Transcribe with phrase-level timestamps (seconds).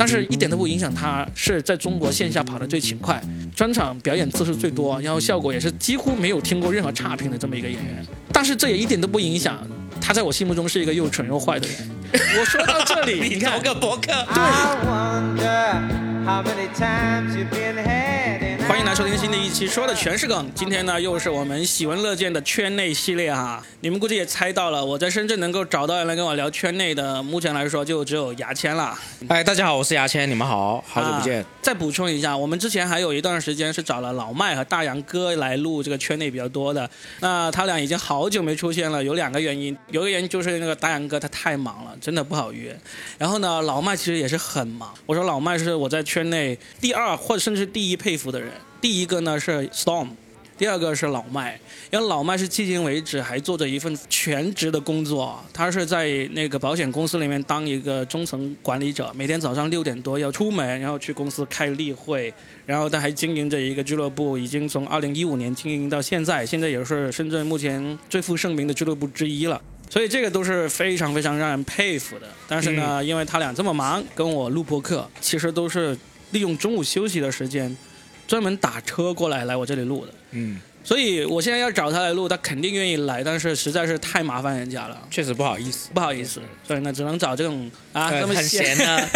[0.00, 3.22] 但是一点都不影响他是在中国线下跑得最勤快，
[3.54, 8.02] 专场表演次数最多，然后效果也是几乎没有听过任何差评的这么一个演员。
[8.32, 9.58] 但是这也一点都不影响
[10.00, 11.76] 他在我心目中是一个又蠢又坏的人。
[12.38, 14.10] 我说到这里， 你看个博客，
[18.66, 20.50] 欢迎来收听新的一期，说的全是梗。
[20.54, 23.62] 今天呢，又是我们喜闻乐见的圈内系列哈。
[23.80, 28.98] 你们估计也猜到了，我在深圳能够找到人来跟我聊圈内的，目前来说就只有牙签了。
[29.28, 31.44] 哎，大家好，我是牙签，你们好，好久不见。
[31.60, 36.88] 再补充一下，我们之前还有一段时间是找了老麦和大杨哥来录这个圈内比较多的。
[37.20, 42.74] 那他俩已经好久没出现了，有两个原因，有一个原因就是那个大杨哥他太忙了，真的不好约。
[43.18, 44.94] 然后呢，老麦其实也是很忙。
[45.04, 48.50] 我说老麦是我在圈内第二或者甚至第一佩服的人。
[48.80, 50.08] 第一个呢是 Storm，
[50.56, 51.60] 第二个是老麦，
[51.92, 62.32] 因为老麦是迄今为止还做着一份全职的工作，他是在那个保险公司里面当一个中层管理者，每天早上六点多要出门，然后去公司开例会，
[62.64, 72.26] 然后他还经营着一个俱乐部，已经从二零一五年经营到现在，现在也是深圳目前最负盛名的俱乐部之一了，所以这个都是非常非常让人佩服的。
[72.48, 75.94] 但是呢，因为他俩这么忙，跟我录播客，其实都是
[76.30, 77.76] 利用中午休息的时间。
[78.30, 89.08] 专门打车过来来我这里录的，嗯，所以我现在要找他来录，他肯定愿意来，但是实在是太麻烦人家了，确实不好意思，不好意思，所以呢，只能找这种啊这么闲呢。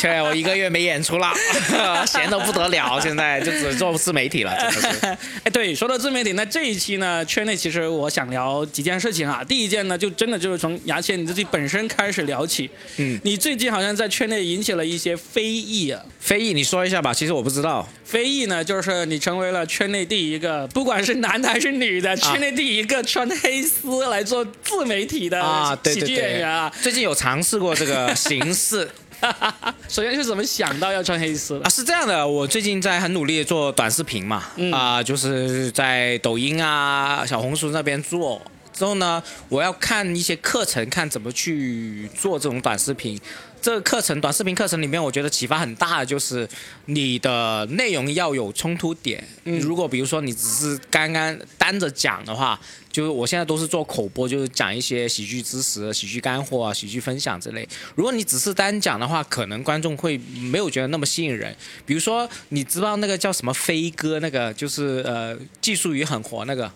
[0.00, 1.32] 对，我一个月没演出了，
[2.06, 5.06] 闲的不得了，现在就只做自媒体了，真的是。
[5.44, 9.44] 哎，对，说到自媒体，那这一期呢，圈内其实我想聊几件事情啊。
[9.44, 12.70] 第一件呢，就真的就是从牙签你自己本身开始聊起。
[12.96, 16.00] 嗯，你最近好像在圈内引起了一些非议啊。
[16.18, 17.86] 非议，你说一下吧，其实我不知道。
[18.04, 26.72] 非议呢，就是你成为了圈内第一个，不管是男的还是女的，圈内第一个穿黑丝来做自媒体的喜剧演员啊。
[26.82, 28.88] 最近有尝试过这个形式。
[29.86, 31.68] 首先是怎么想到要穿黑丝的啊？
[31.68, 38.40] 是这样的，我最近在很努力做短视频嘛，啊，就是在抖音啊、小红书那边做。
[38.72, 43.20] 之后呢，我要看一些课程，看怎么去做这种短视频。
[43.60, 46.48] 这个课程短视频课程里面，我觉得启发很大的就是
[46.86, 49.22] 你的内容要有冲突点。
[49.44, 52.58] 如果比如说你只是刚刚单着讲的话，
[52.90, 57.68] 就是我现在都是做口播，就是讲一些喜剧知识、喜剧干货啊、喜剧分享之类。
[57.94, 61.54] 如果你只是单讲的话，可能观众会没有觉得那么吸引人。
[61.84, 66.70] 比如说，你知道那个叫什么飞哥，那个就是呃技术也很活那个。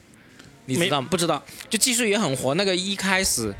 [0.66, 1.45] 你知道不知道？
[1.69, 2.55] 就技术也很活。
[2.55, 3.53] 那个一开始，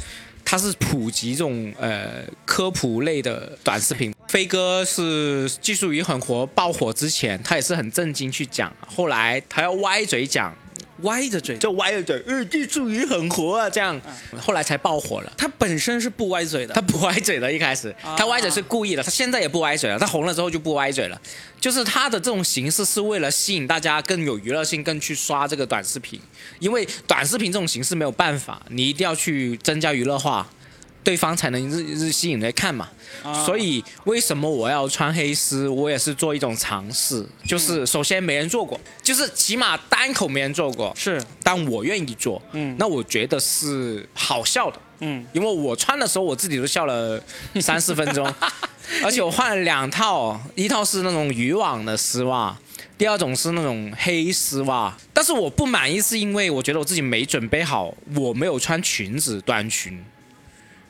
[0.45, 4.15] 他是普及这种呃科普类的短视频。
[4.29, 10.55] 飞哥是技术与狠活，爆火之前他也是很震惊去讲，后来他要歪嘴讲。
[11.03, 14.01] 歪着嘴，就歪着嘴，呃，技术也很活啊，这样，
[14.41, 15.33] 后来才爆火了。
[15.37, 19.99] 他本身是不歪嘴的，他不歪嘴的，一开始他歪嘴是故意的，他现在也不歪嘴了。
[19.99, 21.21] 他红了之后就不歪嘴了，
[21.61, 26.21] 就是他的这种形式是为了吸引大家更有娱乐性，更去刷这个短视频。
[26.61, 30.49] 因为短视频这种形式没有办法，你一定要去增加娱乐化。
[31.05, 32.89] 对方才能日日吸引来看嘛，
[33.45, 35.69] 所以为什么我要穿黑丝？
[35.69, 47.23] 我也是做一种尝试，就是首先没人做过，就是起码单口没人做过，是，但我愿意做，嗯，那我觉得是好笑的，嗯，因为我穿的时候我自己都笑了
[47.61, 48.27] 三四分钟，
[49.05, 52.59] 而且我换了两套，一套是那种渔网的丝袜，
[52.97, 60.03] 第二种是那种黑丝袜，但是我不满意是因为我觉得我自己没准备好，我没有穿裙子短裙。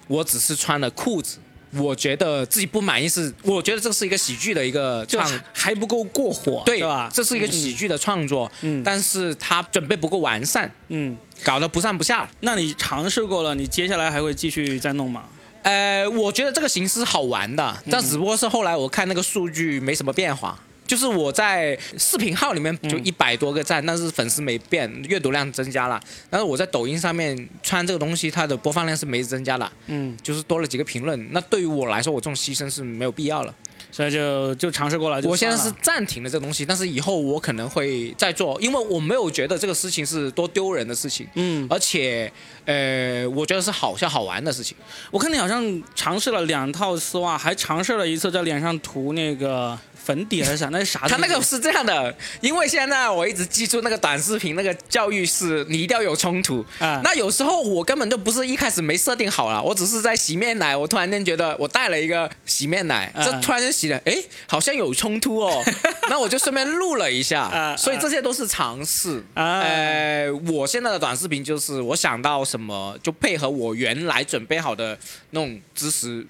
[0.07, 1.39] 我只是穿了裤子，
[1.73, 7.11] 我觉得自己不满意，是我觉得这是一个喜剧的一个创，还不够过火，对吧？
[7.13, 12.29] 这是一个喜剧的创作，嗯，但是他准备不够完善，嗯，搞得不上不下。
[12.41, 15.25] 那你尝试过了，你接下来还会继续再弄吗？
[15.63, 20.61] 呃，我觉得这个形式好玩的，但只不过是后来我看那个数据没什么变化。
[20.87, 26.01] 就是我在视频号里面就一百多个赞，但是粉丝没变，阅读量增加了。
[26.29, 29.71] 但是我在抖音上面穿这个东西，它的播放量是没增加的。
[29.87, 31.33] 嗯，就是多了几个评论。
[31.33, 33.55] 那对于我来说，我这种牺牲是没有必要了。
[33.91, 35.21] 所以就就尝试过了。
[35.23, 41.25] 我现在是暂停了这个东西，但是以后我可能会再做，因为我没有觉得这个事情是多丢人的事情。
[41.35, 42.31] 嗯，而且
[42.65, 44.77] 呃，我觉得是好笑好玩的事情。
[45.13, 49.79] 我看你好像尝试了两套丝袜，还尝试了一次在脸上涂那个。
[50.05, 50.69] 粉底还是啥？
[50.71, 51.01] 那是啥？
[51.09, 57.01] 他那个是这样的，因为现在我一直记住那个短视频那个教育是，你一定要有冲突啊。
[57.03, 64.15] 那有时候我根本就不是一开始没设定好了，我只是在洗面奶，我突然间觉得我带了一个洗面奶，这突然间洗了，哎，
[64.47, 65.65] 好像有冲突哦。
[66.11, 69.25] 那我就顺便录了一下，所以这些都是尝试。
[69.35, 74.99] 呃，我现在的短视频就是我想到什么就配合我原来准备好的
[75.31, 76.27] 那种知识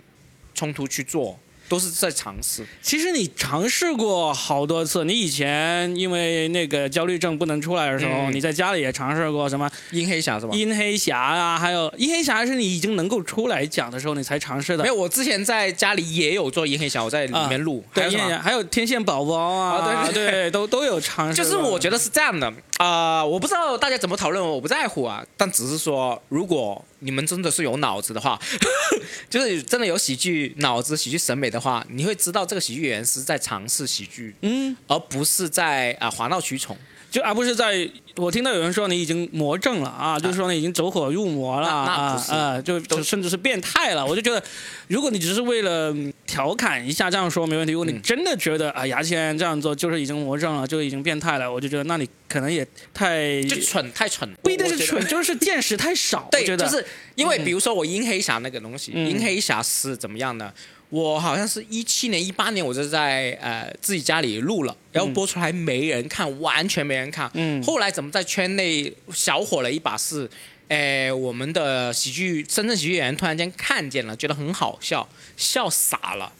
[0.54, 1.38] 冲突去做。
[1.68, 2.64] 都是在尝试。
[2.82, 10.54] 其实你尝试过好多次，你以前因为那个焦虑症不能出来的时候，嗯你在家里也尝试过什么阴黑侠是吧？
[10.54, 14.88] 阴黑侠啊，还有阴黑侠是你已经能够出来讲的时候你才尝试的没。
[14.88, 17.84] 有，我之前在家里也有做阴黑侠，我在里面录。
[17.92, 21.34] 还对，有天线宝宝啊，啊对对对都都有尝试。
[21.34, 25.24] 就是我觉得是这样的啊、我不知道大家怎么讨论，我不在乎啊。
[25.36, 28.38] 但只是说，如果你们真的是有脑子的话，
[29.30, 36.76] 就是真的有喜剧脑子、喜剧审美的话，你会知道这个喜剧演员是在尝试喜剧，嗯，而不是在啊、哗闹取宠。
[37.14, 44.04] 就而不是在，我听到有人说你已经魔怔了啊，就是说你已经走火入魔了啊啊，就就甚至是变态了。
[44.04, 44.42] 我就觉得，
[44.88, 56.26] 如果你只是为了嗯调侃一下这样说没问题，如果你嗯真的觉得啊牙签这样做就是已经魔怔了，就已经变态了，我就觉得那你可能也太就蠢，太蠢，不一定是蠢，就是见识太少。
[56.32, 56.84] 对就是
[57.14, 60.52] 因为嗯比如说我阴黑侠那个东西，嗯阴黑侠是怎么样呢？
[60.90, 67.30] 我好像是一七年、一八年，我就在呃自己家里录了，然后播出来没人看，完全没人看。
[67.34, 70.30] 嗯后来怎么在圈内小火了一把是，
[70.68, 76.32] 呃，我们的喜剧深圳喜剧演员突然间看见了，觉得很好笑，笑傻了。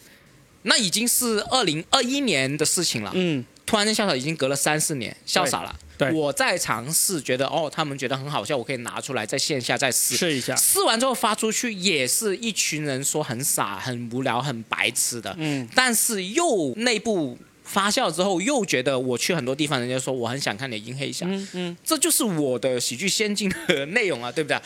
[0.62, 5.78] 那已经是二零二一年的事情了，嗯突然间笑傻，已经隔了三四年，笑傻了。
[5.96, 10.16] 对我在尝试，觉得哦，他们觉得很好笑，我可以拿出来在线下再试。
[10.16, 21.76] 试一下，试完之后发出去，也是一群人说很傻、很无聊、很白痴的，嗯但是又内部发酵之后，又觉得我去很多地方，人家说我很想看你的阴黑侠，嗯嗯。
[21.84, 24.58] 这就是我的喜剧先进的内容啊，对不对？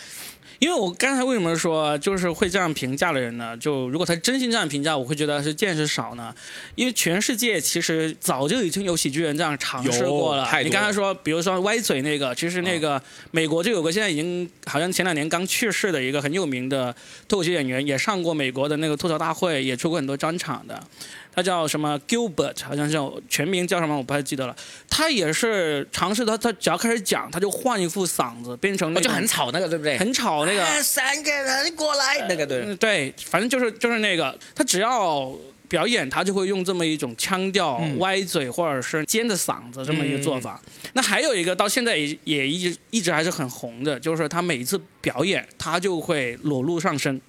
[0.58, 3.56] 因为我刚才为什么说就是会这样评价的人呢？
[3.58, 6.34] 就如果他真心这样评价，我会觉得是见识少呢。
[6.74, 13.00] 因为全世界其实早就已经有喜剧人这样尝试过了你刚才说，比如说歪嘴那个，其实那个
[13.30, 16.94] 美国就有个现在已经好像前两年刚去世的一个很有名的
[17.28, 20.82] 脱口秀演员，也上过美国的那个吐槽大会，也出过很多专场的。
[21.34, 24.56] 他叫什么 Gilbert，好像叫全名叫什么我不太记得了。
[24.88, 29.96] 他也是尝试他他只要开始讲，他就换一副嗓子，变成那就很吵那个，对不对？
[29.98, 30.64] 很吵那个。
[30.64, 32.62] 啊三个人过来，那个对。
[32.64, 35.32] 嗯，对，反正就是就是那个，他只要
[35.68, 40.60] 表演，他就会用这么一种腔调、嗯歪嘴或者是尖的嗓子这么一个做法。
[40.94, 47.20] 那还有一个到现在也也一直一直还是很红的，就是他每一次表演，他就会裸露上身。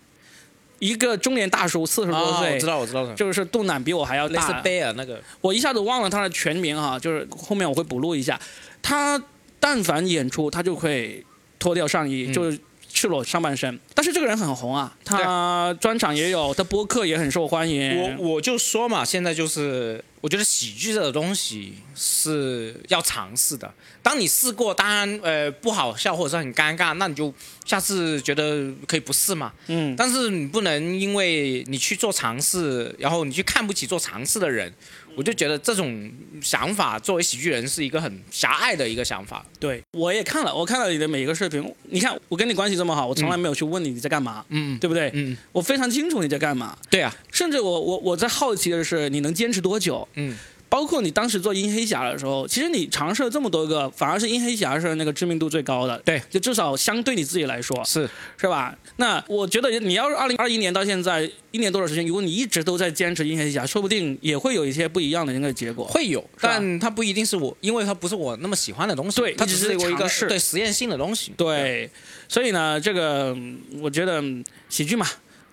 [0.79, 3.13] 一个中年大叔，四十多哦，岁，我知道，我知道了。
[3.13, 4.61] 就是肚腩比我还要类似大。
[4.61, 8.39] 贝尔那个，我一下子忘了他的全名哈，就是后面我会补录一下。
[8.81, 9.21] 他
[9.59, 11.23] 但凡演出，他就会
[11.59, 13.79] 脱掉上衣，嗯就是赤裸上半身。
[13.93, 18.17] 但是这个人很红啊，他专场也有，他播客也很受欢迎。
[18.17, 23.71] 我我就说嘛，现在就是我觉得喜剧这个东西是要尝试的。
[24.01, 27.33] 当你试过，当然呃不好笑或者是很尴尬，那你就
[27.69, 29.54] 下次觉得可以不试嘛。
[29.68, 34.74] 嗯，但是你不能因为你去做尝试，然后你去看不起做尝试的人，
[35.16, 36.12] 我就觉得这种
[36.42, 39.45] 想法作为喜剧人是一个很狭隘的一个想法。
[39.60, 41.63] 对，我也看了，我看了你的每一个视频。
[41.92, 45.12] 你看我跟你关系这么好，我从来没有去问你你在干嘛，嗯对不对？
[45.13, 50.07] 嗯，我非常清楚你在干嘛，对啊，甚至我我我在好奇的是你能坚持多久。
[50.15, 50.36] 嗯
[50.69, 55.98] 包括你当时做阴黑侠的时候，其实你尝试了这么多个，反而是阴黑侠是那个知名度最高的。
[56.06, 58.07] 对，就至少相对你自己来说，是
[58.38, 58.77] 是吧？
[58.98, 65.86] 那我觉得你要是二零二一年到现在一年多的时间，如果你一直都在坚持阴黑侠，说不定也会有一些不一样的那个结果。
[65.86, 71.34] 会有，但它不一定是我，因为它不是我那么喜欢的东西，对它只是一个对实验性的东西。
[71.36, 71.89] 对，
[72.27, 75.08] 所以呢，这个嗯我觉得嗯喜剧嘛，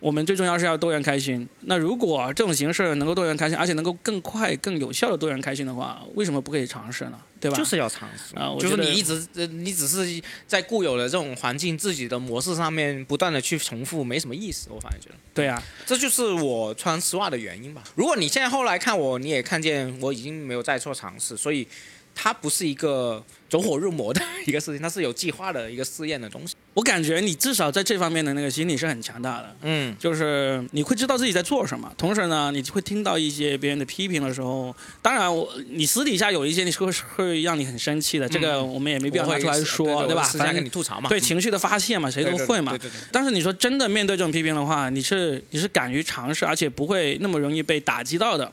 [0.06, 1.48] 我们最重要是要多元开心。
[1.62, 7.18] 那如果这种形式能够多元开心，而且能够更快、更有效的多元开心的话，为什么不可以尝试呢？
[7.40, 7.56] 对吧？
[7.56, 14.68] 就是要尝试就是你一直呃，你只是在固有的这种环境、自己的模式上面不断的去重复，没什么意思。
[14.70, 17.82] 我反而觉得，对啊，这就是我穿丝袜的原因吧。
[17.96, 21.66] 如果你现在后来看我，你也看见我已经没有再做尝试，所以
[22.14, 26.54] 它不是一个走火入魔的一个事情，它是有计划的一个试验的东西。
[26.74, 29.56] 我感觉你至少在这方面的那个心理是很强大的。
[29.62, 40.22] 嗯，就是你会知道自己在做什么，同时呢，你会听到一些别人的批评的时候，当然我你私底下有一些你是会会让你很生气的，这个我们也没必要拿出来说，吧？
[40.22, 41.08] 对私下跟你吐槽嘛。
[41.08, 42.76] 对情绪的发泄嘛，谁都会嘛。
[43.10, 48.52] 但是你说真的面对这种批评的话，你是你是敢于尝试，而且不会那么容易被打击到的。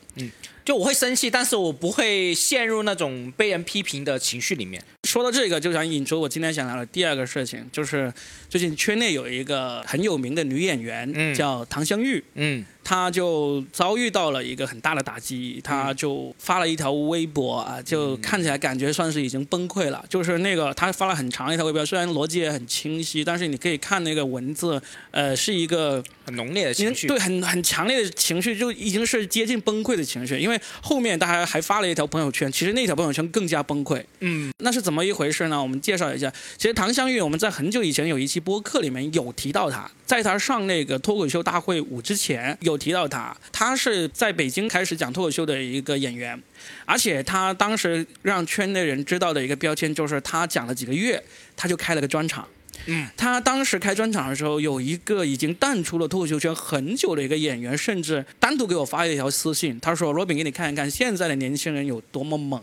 [0.65, 4.83] 就我会生气，但是我不会陷入那种被人批评的情绪里面。
[5.03, 8.11] 说到这个，就想引出我今天想聊的第二个事情，就是
[8.49, 12.23] 最近圈内有一个很有名的女演员，嗯叫唐香玉。
[12.35, 20.03] 嗯她就遭遇到了一个很大的打击，他就发了一条微博啊，就看起来感觉算是已经崩溃了。
[20.09, 30.37] 就是那个他发了很长一条微博，虽然逻辑也很清晰，但是你可以看那个文字，呃，是一个很浓烈的情绪，对，很很强烈的情绪，就已经是接近崩溃的情绪。
[30.37, 34.03] 因为后面他还还发了一条朋友圈，其实那条朋友圈更加崩溃。
[34.19, 35.61] 嗯，那是怎么一回事呢？
[35.61, 36.31] 我们介绍一下。
[36.57, 43.35] 其实唐香玉，我们在很久以前有一期播客里面有提到他，在他上那个脱口秀大会五之前有提到他。
[43.51, 46.39] 他是在北京开始讲脱口秀的一个演员，
[46.85, 51.19] 而且他当时让圈内人知道的一个标签就是他讲了几个月，
[51.55, 52.47] 他就开了个专场。
[52.85, 62.61] 嗯，他当时开专场的时候，有一个已经淡出了脱口秀圈很久的一个演员，甚至单独给我发了一条私信，他说：“罗宾，给你看一看现在的年轻人有多么猛。”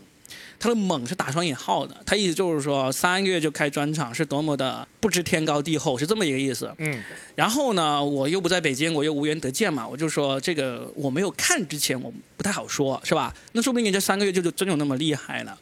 [0.61, 6.71] 他的“猛”是打双引号的，他意思就是说三个月就开专场是多么的不知天高地厚，是这么一个意思。
[6.77, 7.01] 嗯，
[7.33, 13.33] 然后呢，我又不在北京，我又无缘得见嘛，我就说这个我没有看之前，我不太好说，是吧？
[13.53, 15.57] 那说不定你这三个月就就真有那么厉害了。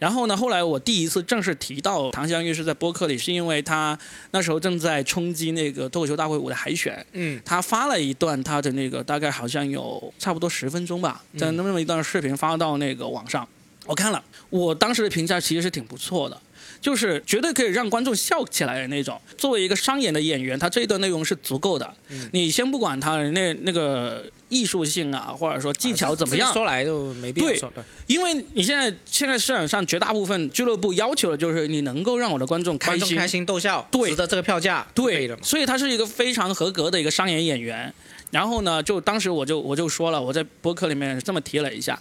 [0.00, 3.96] 然后呢，后来我第一次正式提到唐香玉是在播客里，是因为他
[4.32, 7.06] 那时候正在冲击那个脱口秀大会五的海选。
[7.12, 13.46] 嗯，他发了一段他的那个大概好像有差不多十分钟吧，在那么一段视频发到那个网上，
[13.86, 16.40] 我看了，我当时的评价其实是挺不错的。
[16.80, 19.20] 就是绝对可以让观众笑起来的那种。
[19.36, 21.94] 作为一个商演的演员，他这一段内容是足够的。
[22.32, 27.70] 你先不管他那那个艺术性啊，或者说技巧怎么样，说来就没必要说。
[27.74, 37.92] 对，因为你现在现在市场上绝大部分俱乐部要求的就是你能够让我的观众开心、开心逗笑，对，值得这个票价，对，所以他是一个非常合格的一个商演演员。
[38.30, 42.00] 然后呢，就当时我就我就说了，我在博客里面这么提了一下，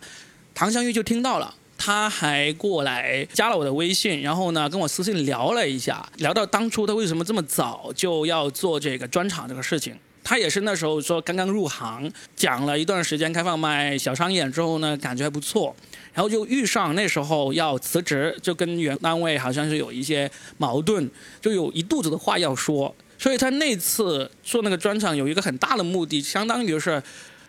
[0.56, 1.54] 唐香玉就听到了。
[1.82, 9.98] 他还过来加了我的微信，然后呢跟我私信聊了一下，聊到当初他为什么这么早就要做这个专场这个事情。
[10.22, 15.74] 他也是那时候说刚刚入行，讲了一段时间开放麦小商演之后呢，感觉还不错，
[16.14, 21.10] 然后就遇上那时候要辞职，就跟原单位好像是有一些矛盾，
[21.42, 22.94] 就有一肚子的话要说。
[23.18, 27.02] 所以他那次做那个专场有一个很大的目的，相当于是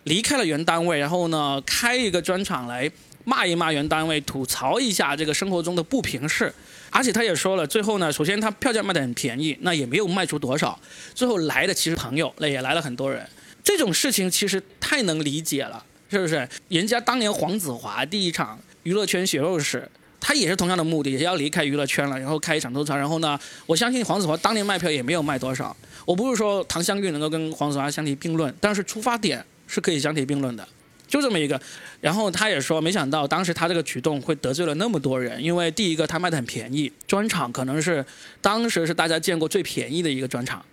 [0.04, 2.90] 离开了原单位，然后呢开一个专场来。
[3.30, 6.52] 骂一骂原单位，吐槽一下这个生活中的不平事，
[6.90, 10.76] 而且他也说了，最后呢，首先他票价卖得很便宜，那也没有卖出多少，
[11.14, 13.24] 最后来的其实朋友，那也来了很多人，
[13.62, 16.48] 这种事情其实太能理解了，是不是？
[16.66, 19.88] 人家当年黄子华第一场娱乐圈血肉史，
[20.20, 30.66] 他也是同样的目的，也要离开娱乐圈了，然后开一场周场，然后呢，我相信黄子华当年卖票也没有卖多少，我不是说唐香玉能够跟黄子华相提并论，但是出发点是可以相提并论的。
[31.10, 31.60] 就这么一个，
[32.00, 38.06] 然后他也说，没想到当时他这个举动会得罪了那么多人，因为第一个他卖的很便宜，专场可能是
[38.40, 40.64] 当时是大家见过最便宜的一个专场，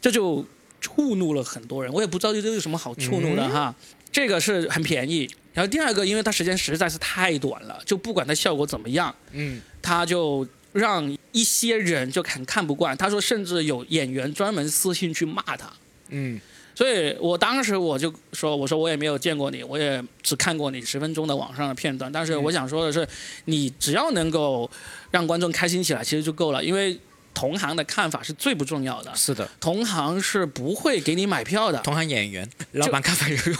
[0.00, 0.44] 这就
[0.80, 1.92] 触怒了很多人。
[1.92, 3.72] 我也不知道这有什么好触怒的哈，
[4.10, 5.30] 这个是很便宜。
[5.54, 12.96] 然后第二个，因为他时间实在是太短了，就不管他效果怎么样，嗯，他就让一些人就很看不惯。
[12.96, 15.72] 他说，甚至有演员专门私信去骂他，
[16.08, 16.40] 嗯。
[16.78, 22.12] 所以我当时我就说，我说我也没有见过你，我也只看过你十分钟的网上的片段。
[22.12, 23.04] 但是我想说的是，
[23.46, 24.70] 你只要能够
[25.10, 26.62] 让观众开心起来，其实就够了。
[26.62, 26.96] 因为
[27.34, 29.12] 同行的看法是最不重要的。
[29.16, 31.80] 是的，同行是不会给你买票的。
[31.80, 33.56] 同行演员，老板看法有用。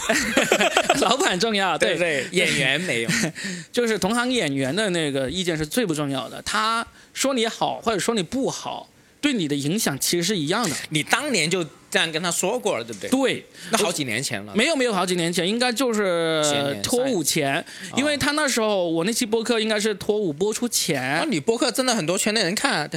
[1.02, 3.10] 老板重要，对对，演员没有。
[3.72, 6.40] 就是同行演员的那个意见是最不重要的。
[6.42, 8.88] 他说你好，或者说你不好。
[9.20, 10.76] 对你的影响其实是一样的。
[10.90, 13.10] 你当年就这样跟他说过了，对不对？
[13.10, 14.52] 对，那好几年前了。
[14.54, 16.42] 没有没有，好几年前，应该就是
[16.82, 17.64] 脱舞前，
[17.96, 21.26] 因为他那时候我那期播客应该是脱舞播出前。
[21.30, 22.88] 你播客真的很多圈内人看，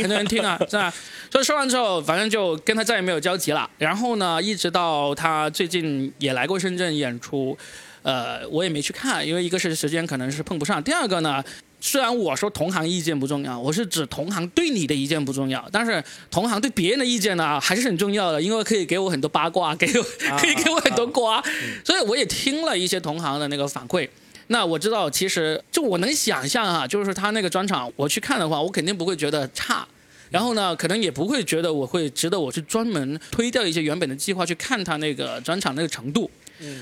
[0.00, 0.92] 很多人听啊， 是吧？
[1.30, 3.68] 所以说完之后，反正就跟他再也没有交集了。
[3.76, 7.56] 然后呢，一直到他最近也来过深圳演出，
[8.02, 11.44] 呃，我也没去看，因为一个是时间可能是碰不上，第二个呢。
[11.80, 20.02] 虽然我说同行意见不重要，我是指同行对你的意见不重要，但是同行对别人的意见呢还是很重要的，因为可以给我很多八卦，给我
[20.38, 21.42] 可以给我很多瓜，
[21.84, 24.08] 所以我也听了一些同行的那个反馈。
[24.48, 29.86] 那我知道，其实就我能想象哈，就是他那个专场我去看的话，我肯定不会觉得差，
[30.30, 36.30] 然后呢，可能也不会觉得我会值得我去专门推掉一些原本的计划去看他那个专场那个程度。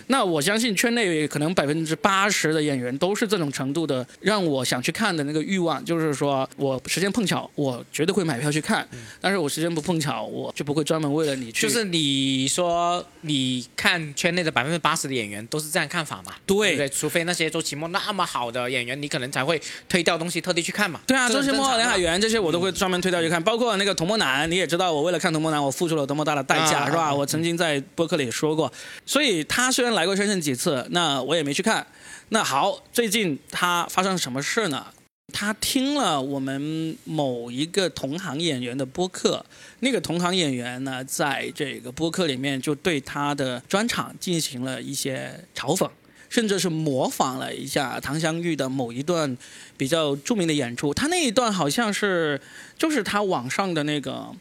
[0.09, 8.83] 那我相信圈内可能百分之八十的演员都是这种程度的，让我想去看的那个欲望，就是说我时间碰巧，我绝对会买票去看；
[9.21, 11.67] 但是我时间不碰巧，我就不会专门为了你去。
[11.67, 16.35] 就是你说你看圈内的百分之八十的演员都是这样看法嘛？
[16.47, 21.01] 对对，除非那些周奇墨那么好的演员，你可能才会推掉东西特地去看嘛。
[21.07, 27.15] 对啊，周奇墨、梁海源这些我都会专门推掉去看，包括那个童梦楠，你也知道我为了看童梦楠，我付出了多么大的代价，是吧？
[27.15, 28.73] 我曾经在播客里说过，
[29.05, 31.85] 所以他他虽然来过深圳几次，那我也没去看。
[32.29, 34.87] 那好，最近他发生什么事呢？
[35.33, 39.45] 他听了我们某一个同行演员的播客，
[39.81, 45.91] 那个同行演员呢，在这个播客里面就对他的专场进行了一些嘲讽，
[46.29, 49.37] 甚至是模仿了一下唐香玉的某一段
[49.77, 50.95] 比较著名的演出。
[50.95, 52.41] 他那一段好像是
[52.79, 54.33] 就是他网上的那个。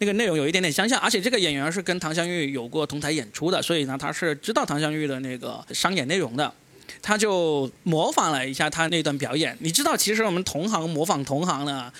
[0.00, 6.52] 那个内容有一点点相像，而且这个演员是跟唐香玉有过同台演出的，所以呢，他是知道唐香玉的那个商演内容的。
[7.02, 9.56] 他就模仿了一下他那段表演。
[9.60, 11.90] 你知道，其实我们同行模仿同行呢，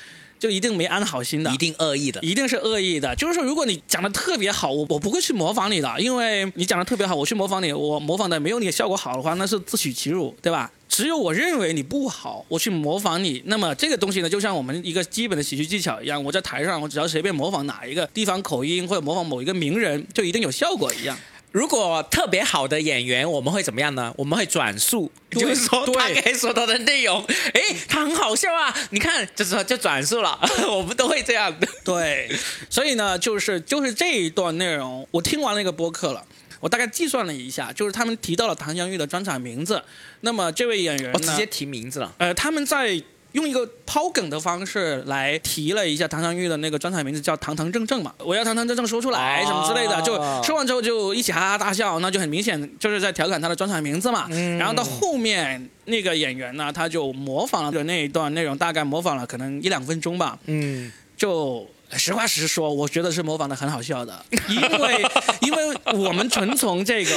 [0.41, 3.15] 就一定没安好心的，一定恶意的，一定是恶意的。
[3.15, 10.73] 就是说，如果你讲的特别好，我我不会去模仿你的，因为你讲的特别好，我去模仿你，我模仿的没有你的效果好的话，那是自取其辱，对吧？
[10.89, 13.41] 只有我认为你不好，我去模仿你。
[13.45, 21.17] 那么这个东西呢，就像我们一个基本的喜剧技巧一样，我在台上，我只要随便模仿哪一个地方口音，或者模仿某一个名人，就一定有效果一样。
[21.53, 24.15] 如果特别好的演员，我们会怎么样呢？
[24.17, 28.73] 我们会转述， 就是说他该说他的内容，哎，他很好笑啊！
[28.91, 30.39] 你看，就是就转述了，
[30.71, 31.53] 我们都会这样。
[31.85, 32.31] 对，
[32.71, 36.25] 所以呢，就是就是这一段内容，我听完那个播客了。
[36.61, 39.83] 我大概计算了一下，就是他们提到了唐香玉的专场名字，
[40.21, 42.15] 那么这位演员我直接提名字了。
[42.19, 54.29] 呃，他们在用一个抛梗的方式来提了一下唐香玉的那个专场名字，叫“堂堂正正”嘛，我要堂堂正正说出来什么之类的，就说完之后就一起哈哈大笑，那就很明显就是在调侃他的专场名字嘛。
[54.59, 60.39] 然后到后面那个演员呢，他就模仿了那一段内容，大概模仿了可能一两分钟吧。
[60.47, 61.67] 嗯，就。
[61.97, 65.05] 实话实说，我觉得是模仿的很好笑的，因为
[65.43, 67.11] 因为我们纯从这个，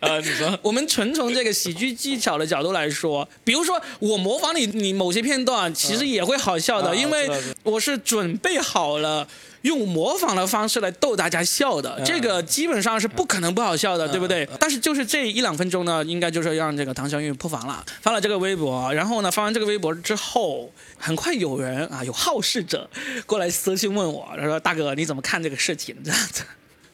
[0.00, 7.30] 呃， 你说，我们纯从这个喜剧技巧的角度来说，比如说我模仿你，你某些片段其实也会好笑的，因为
[7.62, 9.26] 我是准备好了。
[9.62, 14.44] 用模仿的方式来逗大家笑的，这个基本上是不可能不好笑的，对不对？
[14.58, 20.68] 但是就是这一两分钟呢，应该就是让这个唐小玉破防了，发了这个微博，然后呢，发完这个微博之后，
[20.98, 22.90] 很快有人啊，有好事者
[23.24, 26.42] 过来私信问我，他说：“大哥，你怎么看这个事情？”这样子。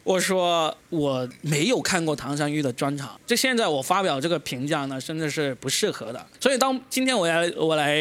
[0.08, 6.26] 我说我没有看过唐香玉的专场，就现在我发表这个评价呢，真的是不适合的。
[6.40, 7.94] 所以当今天我来我来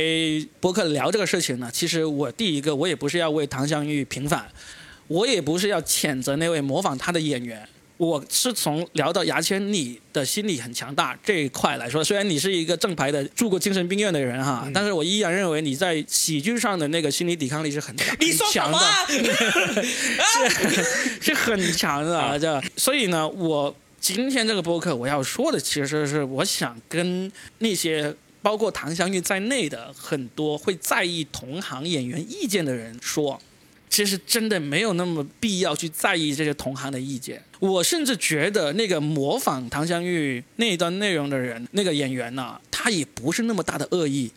[0.62, 4.50] 博客聊这个事情呢，其实我第一个我也不是要为唐香玉平反，
[5.10, 7.68] 我也不是要谴责那位模仿他的演员。
[7.98, 18.80] 我是从聊到牙签，你的心理很强大这一块来说，虽然你是一个正牌的住过精神病院的人哈，但是我依然认为你在喜剧上的那个心理抵抗力是很强的，
[19.82, 22.38] 是是很强的。
[22.38, 33.42] 这所以呢，我今天这个播客我要说的，其实是我想跟那些包括唐香玉在内的很多会在意同行演员意见的人说。
[33.90, 37.42] 其实真的没有那么必要去在意这些同行的意见。
[37.60, 44.32] 我甚至觉得那个模仿唐香玉那一段内容的人，那个演员呢，他也不是那么大的恶意，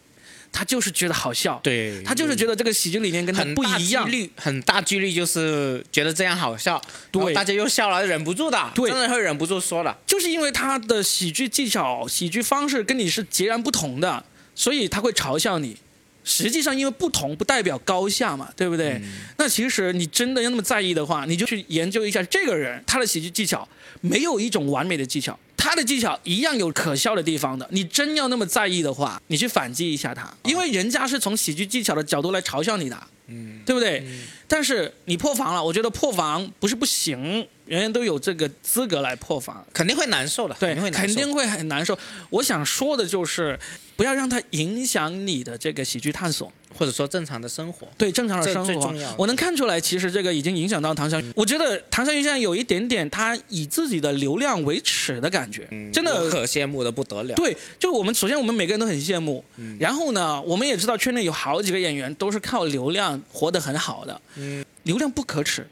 [0.50, 1.60] 他就是觉得好笑。
[1.62, 4.08] 对，他就是觉得这个喜剧理念跟他不一样。
[4.36, 9.98] 很大几率就是觉得这样好笑，对，大家又笑了，忍不住的，对，真的会忍不住说了。
[10.06, 15.76] 就是因为他的喜剧技巧、喜剧方式跟你是截然不同的，所以他会嘲笑你。
[16.22, 19.00] 实际上，因为不同不代表高下嘛，对不对？
[19.38, 23.66] 那其实你真的要那么在意的话，你就去研究一下这个人他的喜剧技巧，
[24.00, 27.66] 没有一种完美的技巧，他的技巧一样有可笑的地方的。
[27.70, 32.96] 你真要那么在意的话，你去反击一下他，因为人家是从喜剧技巧的角度来嘲笑你的，
[33.28, 34.04] 嗯，对不对？
[34.50, 37.18] 但是你破防了，我觉得破防不是不行，
[37.64, 41.98] 人人都有这个资格来破防，肯定会难受的，对，肯定会很难受。
[42.28, 43.58] 我想说的就是。
[43.96, 47.86] 不要让它影响你的这个喜剧探索，或者说正常的生活。
[47.98, 48.94] 对，正常的生活。
[49.16, 51.32] 我能看出来，其实这个已经影响到唐湘云。
[51.36, 57.34] 我觉得唐湘云现在有一点点他以自己的流量为耻的感觉，真的可羡慕的不得了。
[57.34, 59.44] 对，就我们首先我们每个人都很羡慕，
[59.78, 64.20] 然后呢，我们也知道圈内有好几个演员都是靠流量活得很好的。
[64.36, 65.66] 嗯，流量不可耻。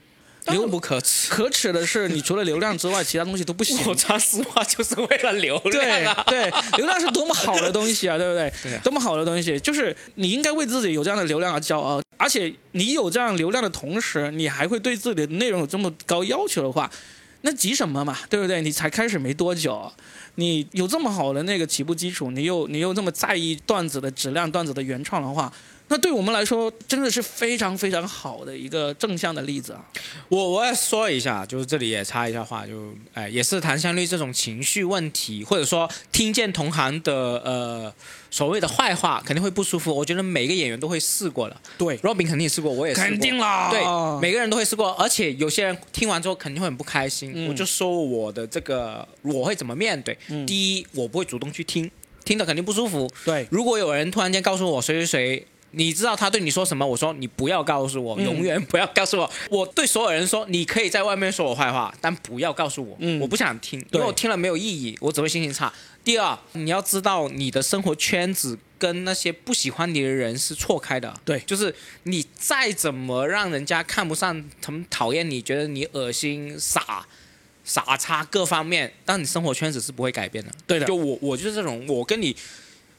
[0.50, 3.76] 流不可耻，可耻的是，你除了流量之外，其他东西都不行。
[3.86, 6.24] 我说实话，就是为了流量啊！
[6.26, 8.52] 对，流量是多么好的东西啊， 对不对？
[8.62, 12.00] 对，多么好的东西，就是你应该为自己有这样的流量而骄傲。
[12.16, 16.90] 而且你有这样流量的同时，你还会对自己的内容有这么高要求的话，
[17.42, 18.18] 那急什么嘛？
[18.28, 18.60] 对不对？
[18.60, 19.92] 你才开始没多久，
[20.34, 25.52] 你有这么好的那个起步基础，你又你又这么在意段子的质量、段子的原创的话。
[25.88, 29.84] 那对我们来说，真的是非常非常好的一个正向的例子啊！
[30.28, 37.92] 我我要说一下，就是这里也插一下话，就哎，也是谈香绿这种情绪问题，或者说听见同行的呃
[38.30, 39.94] 所谓的坏话，肯定会不舒服。
[39.94, 43.80] 我觉得每个演员都会试过的，对，Robin 肯定也试过，我也肯定啦，对，
[44.20, 47.48] 每个人都会试过，而且有些人听完之后肯定会很不开心。
[47.48, 50.16] 我就说我的这个我会怎么面对？
[50.46, 51.90] 第一，我不会主动去听。
[52.24, 53.10] 听得肯定不舒服。
[53.24, 59.30] 对，如果有人突然间告诉我谁谁谁，你知道他对你说什么，我说你不要告诉我，嗯永远不要告诉我。
[59.50, 65.72] 我对所有人说，你可以在外面说我坏话，但不要告诉我，嗯我不想听，因为我听了没有意义，我只会心情差。
[66.02, 71.14] 第二，你要知道你的生活圈子跟那些不喜欢你的人是错开的。
[71.22, 77.06] 对就是你再怎么让人家看不上、他们讨厌你，觉得你恶心、傻、
[77.62, 80.50] 傻叉各方面，但你生活圈子是不会改变的。
[80.66, 82.34] 对的就我我就是这种，我跟你，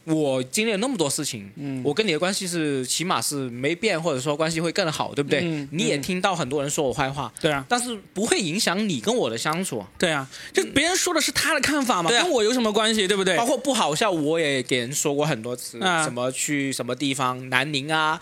[0.09, 5.41] 我经历了那么多事情，嗯我跟你的关系是起码是没变，或者说关系会更好，对不对？
[5.43, 9.85] 嗯你也嗯听到很多人说我坏话，对啊，但是不会影响你跟我的相处。
[9.97, 13.45] 对啊，就别人说的是他的看法嘛，啊跟我有什么关系，对不对包？
[13.45, 18.19] 括不好笑，我也给人说过很多次，啊什么去什么地方，南宁啊，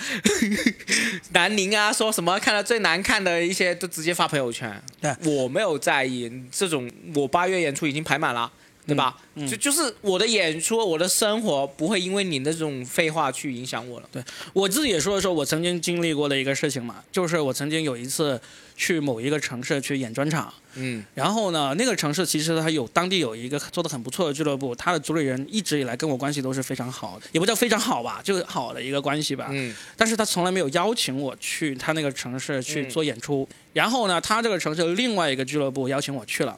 [1.32, 4.82] 南宁啊，说什么看到最难看的一些都直接发朋友圈。
[5.00, 8.52] 对我没有在意这种，我八月演出已经排满了。
[8.88, 9.16] 对吧？
[9.36, 14.10] 嗯嗯就就是我的演出，我的生活不会因为你的这种废话去影响我了。
[14.12, 14.24] 对
[14.54, 18.42] 我自己也说一说我曾经经历过的一个事情嘛，就是我曾经有一次
[18.76, 29.50] 去某一个城市去演专场，嗯然后呢，那个城市其实它有当地有一个做的很不错的俱乐部，他的主理人一直以来跟我关系都是非常好的，也不叫非常好吧，就是好的一个关系吧。
[29.52, 33.48] 嗯但是他从来没有邀请我去他那个城市去嗯做演出。
[33.74, 36.58] 然后呢，他这个城市另外一个俱乐部邀请我去了，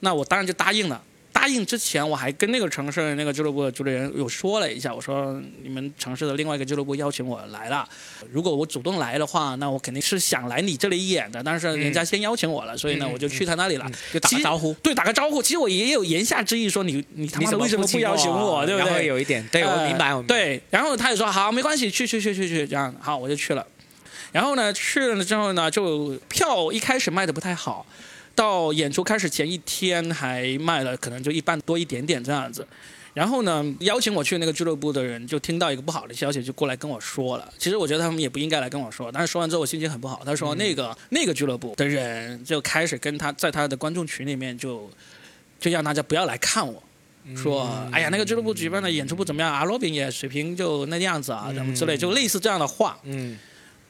[0.00, 1.00] 那我当然就答应了。
[1.32, 7.88] 答应之前，我还跟那个城市的那个俱乐部的主理人有说了一下，我说你们城市的另外一个俱乐部邀请我来了，
[8.30, 13.84] 如果我主动来的话，那我肯定是想来你这里演的，但是人家先邀请我了，所以呢，嗯我就去他那里了。
[13.86, 14.72] 嗯就打个招呼。
[14.82, 15.42] 对，打个招呼。
[15.42, 19.06] 其实我也有言下之意说你你他妈的为什么不邀请我，对不对？
[19.06, 20.34] 有一点，对我呃明白，我明白。
[20.34, 23.66] 对，然后他也说好，没关系，去去去去去，这样好，我就去了。
[24.32, 27.84] 然后呢，去了之后呢，就票一开始卖的不太好，
[28.34, 32.66] 到演出开始前一天还卖了可能就一半多一点点这样子。
[33.12, 37.52] 然后呢，邀请我去那个俱乐部的人就听到一个不好的消息，就过来跟我说了。
[37.58, 40.22] 其实我觉得他们也不应该来跟我说，但是说完之后我心情很不好。
[40.24, 44.88] 他说那个、那个俱乐部的人就开始跟他在他的观众群里面就
[45.58, 46.82] 就让大家不要来看我。
[47.36, 53.36] 说，哎呀，那个俱乐部举办的演出不怎么样啊，罗宾也水平就那样子啊，怎么之类，就类似这样的话，嗯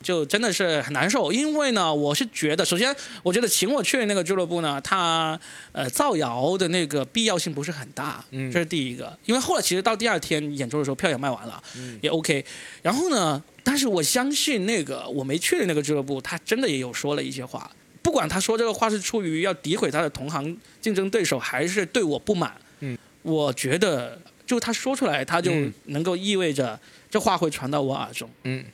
[0.03, 1.33] 就真的是很难受。
[1.33, 5.39] 因为呢，我是觉得，首先，我觉得请我去的那个俱乐部呢，他
[5.73, 9.17] 呃造谣的那个必要性不是很大，嗯这是第一个。
[9.27, 12.45] 因为后来其实到第二天演出的时候，票也卖完了，嗯也 OK。
[12.83, 17.71] 然后呢，但是我相信那个我没去的那个俱乐部，他真的也有说了一些话。
[18.03, 28.29] 不管他说这个话是出于要诋毁他的同行竞争对手，还是对我不满，嗯，我觉得就他说出来，他就嗯能够意味着这话会传到我耳中。
[28.45, 28.65] 嗯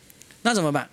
[0.47, 0.89] 那怎么办？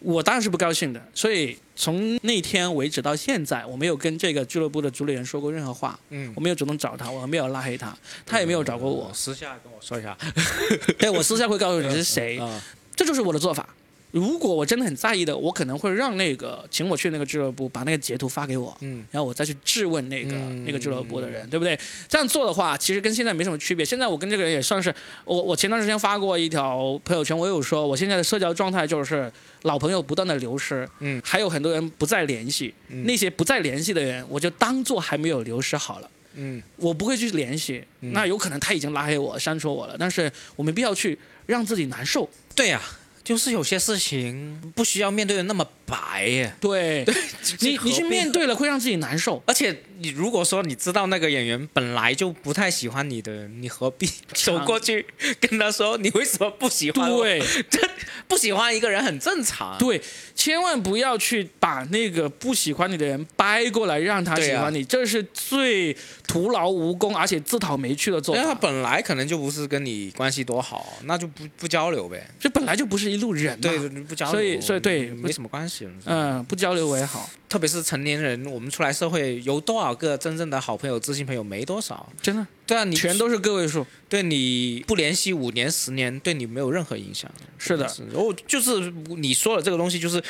[0.00, 9.08] 我当然是不高兴的，所以从那天为止到现在，我没有跟这个俱乐部的主理人说过任何话，嗯我，没有主动找他，我没有拉黑他，他也没有找过我。
[9.14, 10.16] 私下跟我说一下。
[10.98, 12.60] 对我私下会告诉你是谁，嗯
[12.96, 13.68] 这就是我的做法。
[14.16, 21.78] 如果我真的很在意的，我可能会让那个请我去那个俱乐部把那个截图发给我，嗯然后我再去质问那个、嗯那个俱乐部的人，对不对？
[22.08, 23.84] 这样做的话，其实跟现在没什么区别。
[23.84, 24.94] 现在我跟这个人也算是，
[25.26, 29.30] 我我前段时间发过一条朋友圈，我有说我现在的社交状态就是
[29.64, 36.10] 老朋友不断的流失，嗯还有很多人不再联系，嗯那些不再联系的人，我就当做还没有流失好了。
[36.38, 42.26] 嗯我不会去联系，嗯那有可能他已经拉黑我、删除我了，但是我没必要去让自己难受。
[42.54, 42.80] 对呀、
[43.26, 46.54] 就是有些事情不需要面对的那么白耶。
[46.60, 47.04] 对，
[47.58, 49.42] 你你去面对了会让自己难受。
[49.44, 55.06] 而且你如果说你知道那个演员本来就不太喜欢你的人，你何必走过去
[55.40, 57.22] 跟他说你为什么不喜欢我？
[57.22, 57.80] 对 这
[58.28, 59.78] 不喜欢一个人很正常。
[59.78, 60.00] 对，
[60.34, 68.54] 千万不要去把那个不喜欢你的人掰过来让他喜欢你，这是最徒劳无功而且自讨没趣的做因为他。
[68.66, 72.28] 本来可能就不是跟你关系多好，那就不不交流呗。
[72.40, 73.58] 这本来就不是一路人嘛。
[73.60, 75.86] 对，不交流，所以所以对没什么关系。
[76.04, 81.42] 嗯，不交流为好，特别是成年人，我们出来社会，有多少个真正的好朋友、知心朋友？
[81.42, 82.10] 没多少。
[82.20, 83.86] 真的，对啊，你全都是个位数。
[84.08, 87.30] 对你不联系五年、十年，对你没有任何影响。
[87.58, 90.22] 是的，然后就是你说的这个东西，就是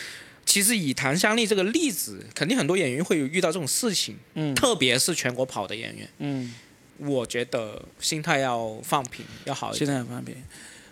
[0.45, 6.55] 其实以谭香丽这个例子，肯定很多演员会有遇到这种事情，嗯特别是全国跑的演员，嗯，
[6.99, 9.95] 我觉得心态要放平，要好一现点。
[9.95, 10.35] 在很放平。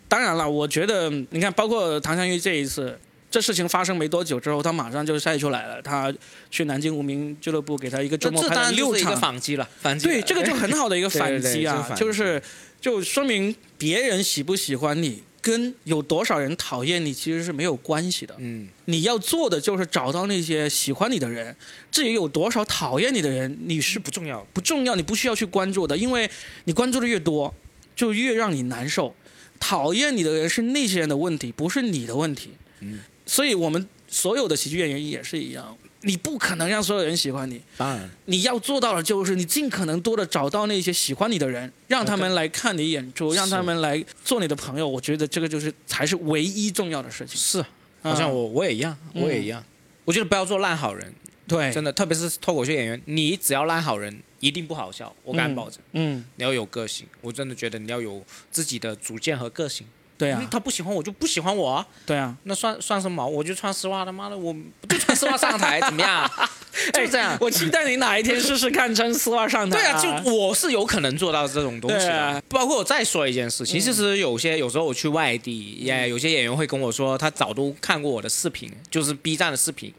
[0.08, 2.98] 当然了，我觉得你看，包括唐香玉这一次。
[3.34, 5.82] 这事情发生没多久之后，他马上就晒出来了。
[5.82, 6.14] 他
[6.52, 10.06] 去南京无名俱乐部给他一个周末拍六场，反击了，反击。
[10.06, 12.40] 对，这个就很好的一个 反击啊，就是
[12.80, 18.36] 就说明别人喜不喜欢你，跟有多少人讨厌你其实是没有关系的。
[18.38, 21.56] 嗯，你要做的就是找到那些喜欢你的人，
[21.90, 24.46] 至于有多少讨厌你的人，你是不重要。
[24.52, 26.30] 不重要，你不需要去关注的，因为
[26.66, 27.52] 你关注的越多，
[27.96, 29.12] 就越让你难受。
[29.58, 32.52] 讨厌你的人是那些人的问题，不是你的问题。
[32.80, 37.60] 嗯，所以我们所有的喜剧演员也是一样，你不可能让所有人喜欢你。
[37.76, 44.86] 当然，你要做到的就是你尽可能多的找到那些喜欢你的人，让他们来看你演出，让他们来做你的朋友。
[44.86, 47.36] 我觉得这个就是才是唯一重要的事情。
[47.36, 47.64] 是，
[48.02, 49.64] 好像我我也一样，我也一样。
[50.04, 51.12] 我觉得不要做烂好人，
[51.48, 55.80] 对，真的，特别是脱口秀演员，你只要烂好人，一定不好笑，我敢保证。
[55.92, 59.86] 嗯，你要有个性，我真的觉得你要有自己的主见和个性。
[60.16, 61.86] 对啊，他不喜欢我就不喜欢我啊。
[62.06, 63.26] 对啊，那算算什么？
[63.26, 64.54] 我就穿丝袜，他妈的，我
[64.88, 66.30] 就穿丝袜上台，怎么样？
[66.92, 67.36] 就这样。
[67.40, 69.76] 我期待你哪一天试试看穿丝袜上台。
[69.76, 72.42] 对啊，就我是有可能做到这种东西的。
[72.48, 79.92] 包括我再说一件事情，其实有些有时候我去外地，也有些演员会跟我说，他早都看过我的视频，就是 B 站的视频。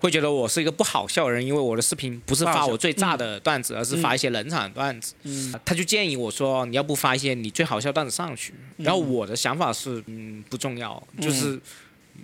[0.00, 5.14] 会觉得我是一个不好笑的人，因为我的视频不是发我最炸的段子，而是发一些冷场段子。
[5.24, 8.54] 嗯，他就建议我说，你要不发一些你最好笑段子上去。
[8.78, 11.60] 然后我的想法是，嗯，不重要，就是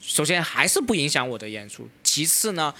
[0.00, 1.86] 首先还是不影响我的演出。
[2.02, 2.74] 其次呢，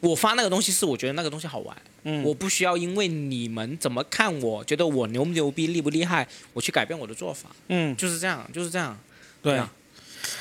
[0.00, 1.76] 我发那个东西是我觉得那个东西好玩。
[2.02, 7.50] 嗯，我不需要因为你们怎么看我，觉得我牛不牛逼、厉不厉害，我去改变我的做法。
[7.68, 8.98] 嗯，就是这样，就是这样。
[9.40, 9.60] 对。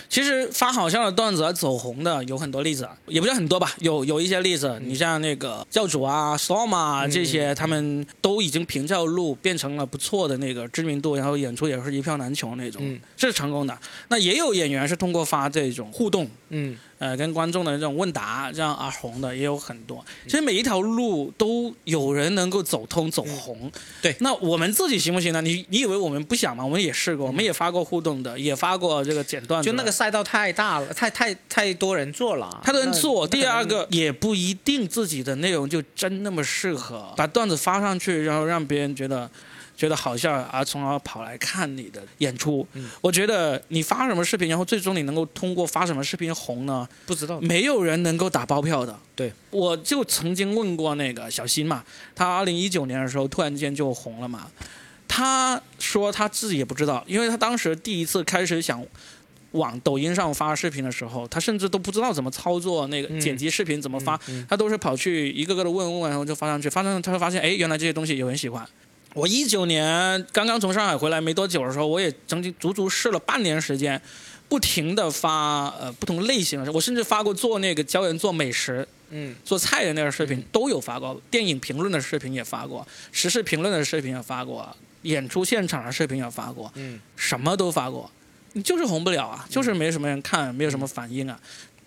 [0.10, 4.80] 其实发好笑的段子而走红的有很多例子，也不叫很多吧，有有一些例子。
[4.84, 13.78] 你像那个教主啊、Storm 啊这些，他们都已经凭这条路变成了不错的那个知名度，然后演出也是一票难求那种，这是成功的。
[14.08, 16.78] 那也有演员是通过发这种互动，嗯。
[17.00, 20.06] 呃，跟观众的这种问答这样而红的也有很多。
[20.26, 23.72] 其实每一条路都有人能够走通走红。
[24.02, 25.42] 对，那我们自己行不行呢？
[25.42, 26.62] 你你以为我们不想吗？
[26.62, 29.64] 我们也试过，我们也发过互动的，也发过这个剪段。
[29.64, 33.26] 就那个赛道太大了，太太太多人做了，太多人做。
[33.26, 39.32] 第二个也不一定自己的内容就真那么适合，把段子发上去，然后让别人觉得。
[39.80, 42.68] 觉得好笑，而从而跑来看你的演出。
[43.00, 46.86] 我觉得你发什么视频，然后最终你能够通过发什么视频红呢？
[47.06, 49.00] 不知道，没有人能够打包票的。
[49.15, 51.82] 对，我就曾经问过那个小新嘛，
[52.13, 54.52] 他二零一九年的时候突然间就红了嘛。
[55.08, 58.86] 他说他自己也不知道，因为他当时第一次开始想
[59.52, 68.68] 往抖音上发视频的时候，他甚至都不知道怎么操作那个剪辑视频怎么发，他都是跑去一个个的问问，然后就发上去，发上他会发现，哎，原来这些东西有人喜欢。
[69.19, 74.01] 我一九年刚刚从上海回来没多久的时候，我也曾经足足试了半年时间，
[74.47, 88.10] 不停的发呃不同类型的，我甚至发过做那个教人做美食，嗯，做菜的那个视频都有发过，电影评论的视频也发过，时事评论的视频也发过，演出现场的视频也发过，嗯，什么都发过，
[88.53, 91.38] 你就是红不了啊，就是没什么人看，没有什么反应啊。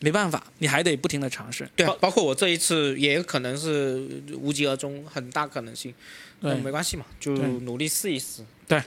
[0.02, 1.68] 没办法，你还得不停的尝试。
[1.76, 5.94] 对，包括我这一次也有可能是无疾而终，很大可能性。
[6.40, 8.44] 对，没关系嘛，就努力试一试。
[8.66, 8.82] 对，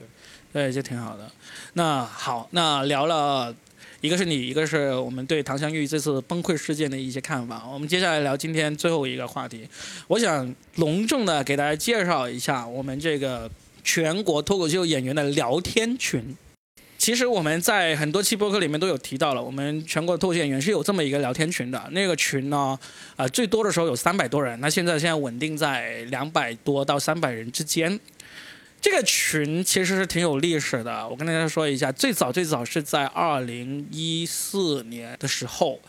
[0.52, 1.32] 对，就挺好的。
[1.74, 3.56] 那好，那聊了
[4.02, 7.66] 一个是你，一个是我们对唐香玉这次崩溃事件的一些看法。
[7.66, 9.66] 我们接下来聊今天最后一个话题。
[10.08, 13.50] 我想隆重的给大家介绍一下我们这个
[13.86, 16.36] 全国脱口秀演员的聊天群。
[17.06, 21.80] 其实我们在很多期播客里面都有提到了，我们全国脱口秀演员是有这么一个聊天群的。
[21.92, 22.76] 那个群呢，
[23.16, 28.00] 呃，最多的时候有三百多人，那现在现在稳定在两百多到三百人之间。
[28.82, 35.80] 这个群其实是挺有历史的，我跟大家说一下，最早最早是在二零一四年的时候，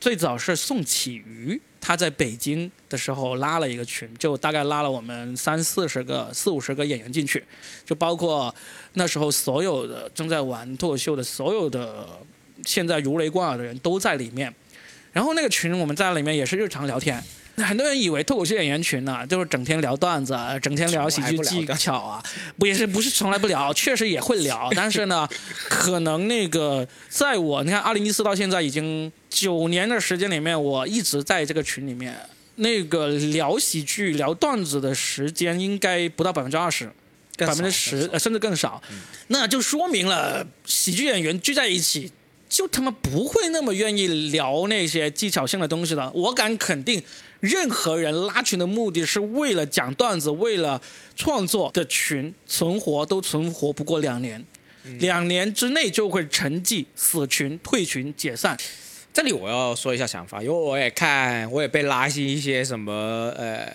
[0.00, 1.60] 最早是宋启瑜。
[1.86, 7.44] 他在北京的时候拉了一个群，就大概拉了我们三四十个、四五十个演员进去，
[7.84, 8.52] 就包括
[8.94, 12.08] 那时候所有的正在玩脱口秀的所有的
[12.64, 14.52] 现在如雷贯耳的人都在里面。
[15.12, 17.22] 然后那个群我们在里面也是日常聊天。
[17.58, 22.20] 很多人以为脱口秀演员群呢，就是整天聊段子，整天聊喜剧技巧啊，
[22.58, 25.26] 不也是不是从来不聊，确实也会聊，但是呢，
[25.68, 32.18] 可能那个在我你看二零一四到现在已经九年的时间里面，我一直在这个群里面，
[32.54, 36.90] 那个聊喜剧聊段子的时间应该不到百分之二十，
[37.36, 38.82] 百分之十甚至更少，
[39.26, 42.10] 那就说明了喜剧演员聚在一起。
[42.48, 46.08] 就他妈不会那么愿意聊那些技巧性的东西了。
[46.14, 47.02] 我敢肯定，
[47.40, 50.80] 任何人拉群的目的是为了讲段子、为了
[51.16, 54.42] 创作的群存活都存活不过两年，
[55.00, 58.56] 两年之内就会沉寂、死群、退群、解散。
[59.16, 62.92] 这里我要说一下想法，因为我也看，我也被拉进一些什么
[63.34, 63.66] 呃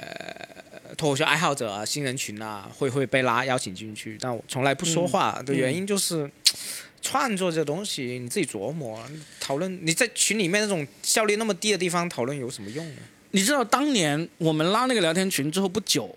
[0.95, 6.29] 脱口秀爱好者啊、新人群啊，会会被拉邀请进去，但我从来不说话的原因就是。
[7.01, 9.03] 创作这东西你自己琢磨，
[9.39, 13.01] 讨论你在群里面那种效率那么低的地方讨论有什么用呢？
[13.31, 16.15] 你知道当年我们拉那个聊天群之后不久，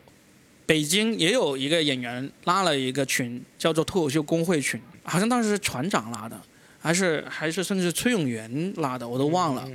[0.67, 6.39] 北京也有一个演员拉了一个群，叫做脱口秀工会群，好像当时是船长拉的，
[6.85, 9.67] 还是还是甚至崔永元拉的，我都忘了。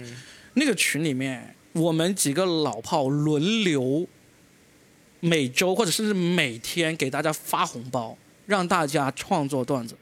[0.54, 4.08] 那个群里面，我们几个老炮轮流
[5.20, 9.96] 每周或者甚至每天给大家发红包，让大家创作段子，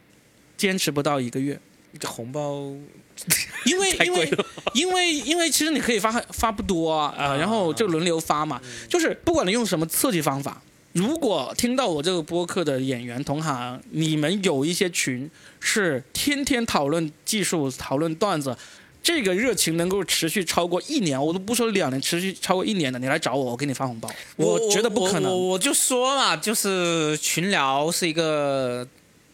[0.57, 1.57] 坚持不到一个月。
[1.97, 2.73] 这红包
[3.65, 4.29] 因为因为。
[4.73, 10.61] 因为因为其实你可以发发不多啊，呃，然后就轮流发嘛，就是不管你用什么刺激方法，
[10.97, 15.29] 如果听到我这个播客的演员同行，你们有一些群
[15.59, 18.57] 是天天讨论技术、讨论段子。
[19.03, 24.09] 这个热情能够持续超过一年，我都不说两年，持续超过一年的，你来找我，我给你发红包。
[24.35, 25.31] 我觉得不可能。
[25.31, 28.85] 我就说嘛，就是群聊是一个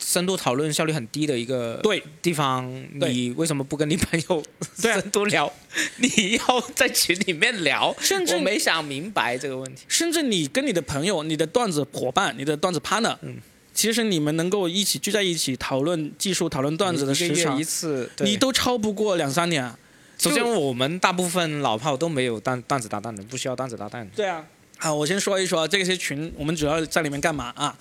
[0.04, 2.70] 深度讨论效率很低的一个对地方。
[3.00, 4.44] 对你为什么不跟你朋友
[4.78, 5.52] 深度聊？
[5.98, 9.84] 你要在群里面聊，甚至我没想明白这个问题。
[9.88, 13.38] 甚至你跟你的朋友、你的段子伙伴、你的段子 partner，嗯
[13.74, 19.76] 其实你们能够一起聚在一起讨论技术、讨论段子的一时长一，次，你都超不过两三年啊。
[20.20, 24.08] 首先我们大部分老炮都没有段段子搭档的，不需要段子搭档。
[24.16, 24.46] 对啊。
[24.84, 27.74] 好，我先说一说这些群，我们主要在里面干嘛啊？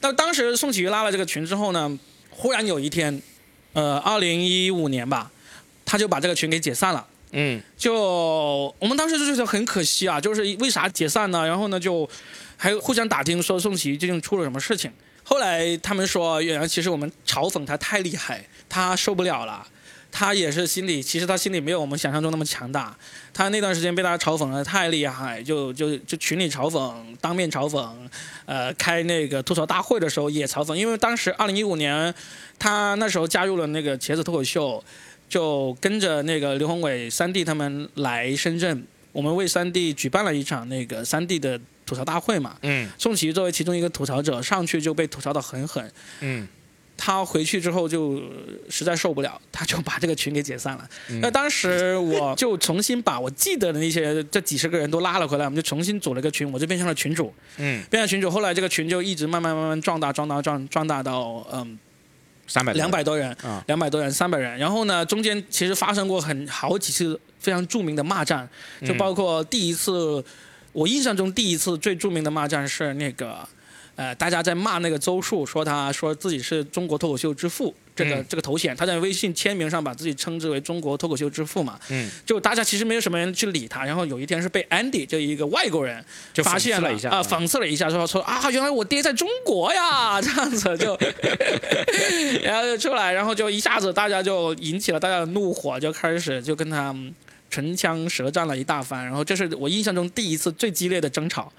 [0.00, 1.98] 但当时宋启瑜拉了这个群之后呢，
[2.30, 3.20] 忽然有一天，
[3.74, 5.30] 呃，二零一五年吧，
[5.84, 7.06] 他就把这个群给解散了。
[7.32, 7.94] 嗯就
[8.78, 11.46] 我们当时就觉得很可惜啊，就是为啥解散呢？
[11.46, 12.08] 然后呢，就
[12.56, 14.90] 还互相打听说宋启瑜究竟出了什么事情。
[15.24, 19.68] 后来他们说，原来其实我们嘲讽他太厉害，他受不了了。
[20.18, 22.96] 他也是心里，其实他心里没有我们想象中那么强大。
[23.34, 27.92] 他那段时间被大家嘲讽的太厉害，就就就群里嘲讽，当面嘲讽，
[28.46, 30.74] 呃，开那个吐槽大会的时候也嘲讽。
[30.74, 32.14] 因为当时二零一五年，
[32.58, 34.82] 他那时候加入了那个茄子脱口秀，
[35.28, 42.56] 就跟着那个刘宏伟、三弟他们来深圳，我们为三弟举办了一场那个三弟的吐槽大会嘛。
[42.62, 45.92] 嗯宋琦作为其中一个吐槽者，上去就被吐槽的很狠。
[46.20, 46.48] 嗯
[46.96, 48.20] 他回去之后就
[48.70, 50.88] 实在受不了，他就把这个群给解散了。
[51.10, 58.30] 嗯那当时我就重新把我记得的那些这几十个人都拉了回来，我们就重新组了个群，我就变成了群主，嗯，变成群主。
[58.30, 61.78] 后来这个群就一直慢慢慢慢壮大，壮大壮壮大到嗯
[62.46, 64.56] 三百两百多人啊，两百多人，三百人。
[64.58, 68.48] 然后呢，中间其实发生过很好几次非常著名的骂战，
[68.86, 70.24] 就包括第一次，
[70.72, 73.46] 我印象中第一次最著名的骂战是那个，
[73.96, 77.74] 呃，大家在骂那个周树，说他说自己是中国脱口秀之父。
[77.94, 78.26] 这个、嗯。
[78.28, 86.04] 这个头衔，他在微信签名上把自己称之为中国脱口秀之父嘛，嗯，就大家其实没有什么人去理他，然后有一天是被 Andy 这一个外国人
[86.34, 90.76] 就发现了一下啊、讽刺了一下，说说啊，原来我爹在中国呀，这样子。
[90.76, 90.98] 就，
[92.42, 96.94] 然后就出来，然后就一下子大家就引起了大家的怒火，就开始就跟他
[97.48, 101.50] 唇枪舌战了一大番，然后这是我印象中第一次最激烈的争吵。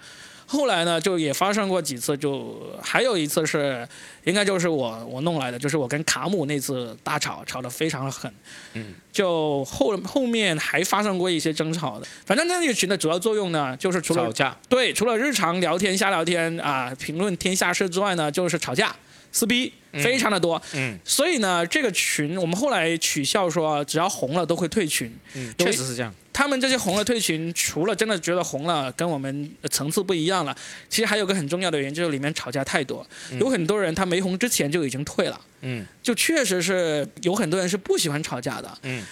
[0.50, 3.86] 后来呢，就也发生过几次，就还有一次是，
[4.24, 8.34] 应该就是我我弄来的，就是我跟卡姆那次大吵，吵得非常的狠。
[8.74, 18.96] 嗯，就后后面还发生过一些争吵的，反正那个群的主要作用呢，就是除了吵架，对，除了日常聊天、瞎聊天啊、评论天下事之外呢，就是吵架、
[19.38, 20.60] 撕逼，非常的多。
[20.74, 25.16] 嗯所以呢，这个群我们后来取笑说，只要红了都会退群。
[25.36, 26.12] 嗯，确实是这样。
[26.34, 30.56] 他们这些红了退群，除了真的觉得红了跟我们层次不一样了，
[30.90, 33.06] 其实还有个很重要的原因，就是里面吵架太多。
[33.40, 38.78] 有很多人他没红之前就已经退了，嗯就确实是有很多人是不喜欢吵架的。
[38.84, 39.04] 嗯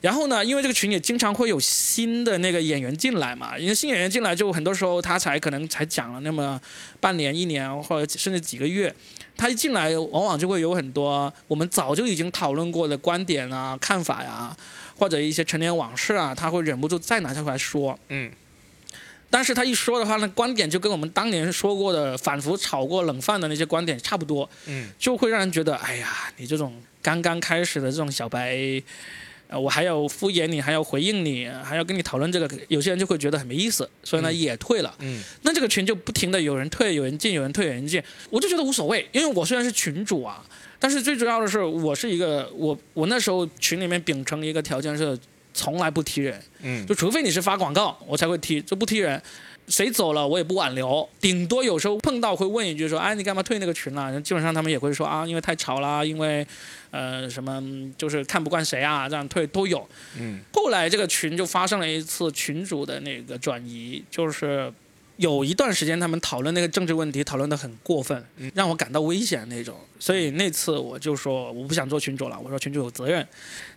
[0.00, 6.60] 然后呢，因为这个群也经常会有新的那个演员进来嘛，因为新演员进来就很多时候他才可能才讲了那么
[7.00, 8.94] 半年、一年或者甚至几个月，
[9.38, 14.54] 他一进来往往就会有很多我们早就已经讨论过的观点啊、看法呀、
[14.98, 17.98] 或者一些陈年往事啊，他会忍不住再拿出来说。
[18.10, 18.30] 嗯
[19.30, 26.72] 但是他一说的话，那观点就跟我们当年说过的、反复炒过冷饭的那些观点差不多，嗯就会让人觉得，哎呀，你这种
[27.02, 28.56] 刚刚开始的这种小白，
[29.48, 34.94] 呃，我还要敷衍你，还要回应你，还要跟你讨论这个，有些人就会觉得很没意思，所以呢、嗯也退了。
[35.00, 40.44] 嗯那这个群就不停的有人退，有人进，有人退，有人进，我就觉得无所谓，因为我虽然是群主啊，
[40.78, 45.18] 但是最主要的是我是一个我我那时候群里面秉承一个条件是
[45.54, 49.20] 从来不踢人，嗯就除非你是发广告，我才会踢，就不踢人。
[49.68, 54.20] 谁走了我也不挽留，顶多有时候碰到会问一句说，哎，你干嘛退那个群了？
[54.20, 56.46] 基本上他们也会说啊，因为太吵啦，因为，
[56.90, 57.62] 呃，什么
[57.96, 59.86] 就是看不惯谁啊，这样退都有。
[60.18, 64.72] 嗯后来这个群就发生了一次群主的那个转移，就是
[65.16, 69.76] 有一段时间他们讨论那个政治问题，讨论的很过分，让我感到危险那种。
[69.98, 73.26] 所以那次我就说我不想做群主了，我说群主有责任，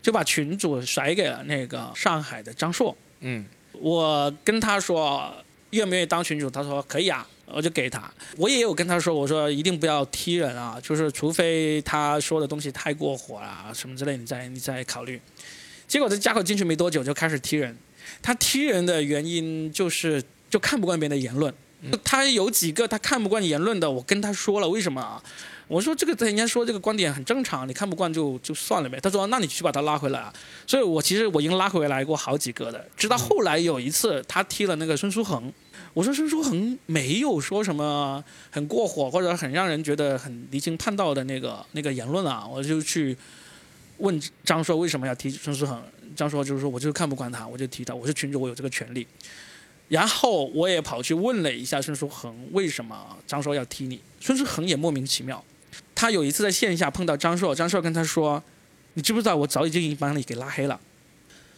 [0.02, 2.96] 就把群主甩给了那个上海的张硕。
[3.20, 5.34] 嗯我跟他说
[5.72, 7.28] 愿不愿意当群主，他说可以啊。
[7.54, 8.10] 我就给他。
[8.38, 15.20] 我也有跟他说，我说一定不要踢人啊，就是除非他说的东西太过火了什么之类，你再你再考虑。
[15.86, 17.76] 结果这家伙进去没多久就开始踢人，
[18.22, 21.54] 他踢人的原因就是就看不惯别人的言论。
[22.06, 25.22] 他有几个他看不惯言论的，我跟他说了为什么啊？
[25.72, 29.00] 我说这个人家说这个观点很正常，你看不惯就就算了呗。
[29.00, 30.34] 他说那你去把他拉回来啊。
[30.68, 35.50] 所以我其实我已经拉回来过好几个的，直到后来有一次他踢了那个孙书恒，
[35.94, 43.16] 我说孙书恒没有说什么很过火或者很让人觉得很离经叛道的那个那个言论啊，我就去
[44.00, 45.82] 问张硕为什么要踢孙书恒，
[46.14, 49.08] 张硕就是说我就是看不惯他，我就踢他，我是群主，我有这个权利。
[49.88, 54.02] 然后我也跑去问了一下孙书恒，为什么张硕要踢你？
[54.20, 55.42] 孙书恒也莫名其妙。
[56.02, 58.44] 他有一次在线下碰到张硕，张硕跟他说
[58.96, 60.80] ：“你知不知道我早已经把你给拉黑了？”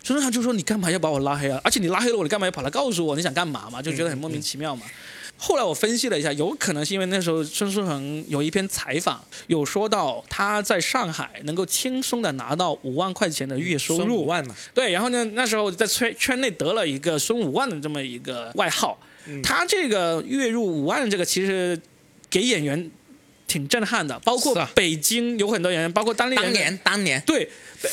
[0.04, 1.62] 孙书恒就说：“你干嘛要把我拉黑啊？
[1.64, 3.82] 而且你拉黑了我，你干嘛要跑来告诉我你想干嘛嘛？
[3.82, 4.86] 就觉得很莫名其妙嘛。”
[5.38, 14.54] 后来我分析了一下，有可能是因为那时候孙书恒有一篇采访，有说到他在上海能够轻松的拿到五万块钱的月收入，五万嘛。
[14.74, 19.00] 对，然后呢，那时候在圈圈内得了一个孙五万的这么一个外号。
[19.41, 21.80] 他这个月入五万，这个其实
[22.30, 22.91] 给演员
[23.54, 27.47] 挺震撼的，包括北京有很多演员，包括当当年当年对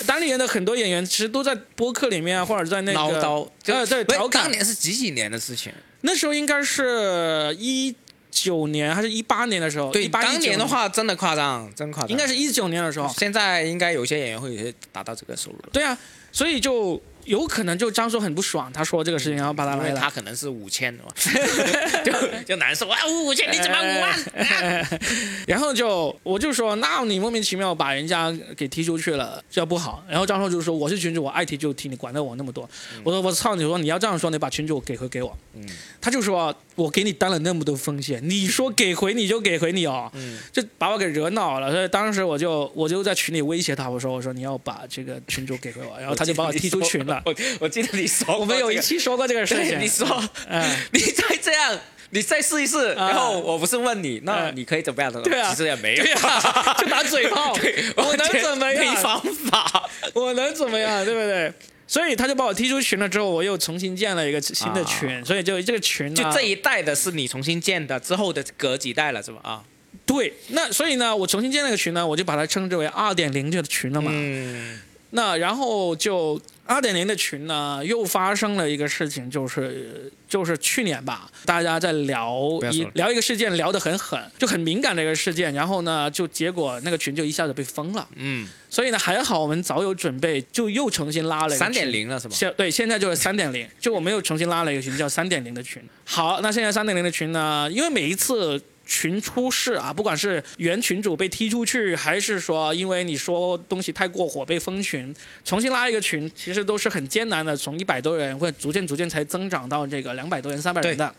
[0.07, 4.45] 当年的很多演员，其实都在播客里面啊，或者在那个唠叨，呃，对，调侃。
[4.45, 5.71] 当年是几几年的事情？
[6.01, 7.95] 那时候应该是一
[8.31, 9.91] 九年还是一八年的时候？
[9.91, 12.09] 对，当年的话真的夸张，真夸张。
[12.09, 13.13] 应该是一九年的时候。
[13.19, 15.59] 现在应该有些演员会达到这个收入。
[15.71, 15.99] 对啊，
[16.33, 16.99] 所以就。
[17.31, 19.95] 有可能就张硕很不爽，他说这个事情，然后把他拉了。
[19.95, 20.93] 他可能是五千，
[22.05, 22.13] 就
[22.45, 25.01] 就难受啊，五千你怎么 五万？
[25.47, 30.03] 然后就我就说，那你莫名其妙把人家给踢出去了，这不好。
[30.09, 32.69] 然后张硕就说，我是群主，我爱踢就踢，你管得我那么多？
[33.05, 35.39] 我说我操，你说你要这样说，你把群主给回给我。
[35.55, 35.65] 嗯，
[36.01, 41.71] 他就说我给你担了那么多风险，你说给回你就给回你哦，嗯就把我给惹恼了。
[41.71, 47.20] 所以当时我就我就在群里威胁他，我说我说你要把这个群主给回我，然后他就把我踢出群了。
[47.25, 49.79] 我我记得你说，我们有一期说过这个事情。
[49.81, 50.07] 你说，
[50.49, 50.63] 嗯，
[50.93, 51.79] 你再这样，
[52.11, 52.95] 你再试一试。
[52.95, 55.21] 然后我不是问你，那你可以怎么样的？
[55.23, 56.05] 对啊，其实也没有，
[56.79, 57.57] 就打嘴炮。
[57.97, 58.85] 我能怎么样？
[58.85, 61.05] 没方法，我能怎么样？
[61.05, 61.53] 对不对？
[61.87, 63.09] 所以他就把我踢出群了。
[63.09, 69.41] 之后我又重新建了一个新的群，所以就这个群，就这一代的是你重新建的，之后的隔几代了，是吧？
[69.43, 69.65] 啊，
[70.07, 70.33] 对。
[70.49, 74.11] 那所以呢，我重新建那个群呢，我就把它称之为二点零的群了嘛。
[74.15, 74.81] 嗯。
[75.11, 85.53] 那然后就二点零的群呢，又发生了一个事情，就是就是去年吧，大家在聊一聊一个事件，聊得很狠，就很敏感的一个事件。
[85.53, 88.09] 然后呢，就结果那个群就一下子被封了。
[88.15, 88.49] 嗯。
[88.69, 92.35] 所以呢，还好我们早有准备，就又重新拉了一个三点零了，是吧？
[92.35, 95.83] 现对，现在就是三点零，就我们又重新拉了一个群，叫三点零的群。
[96.05, 98.63] 好，那现在三点零的群呢，因为每一次。
[98.91, 105.15] 群出事啊，不管是原群主被踢出去，还是说因为你说东西太过火被封群，
[105.45, 111.15] 重新拉一个群，其实都是很艰难的，从一百多人会逐渐逐渐才增长到这个两百多人、三百人的。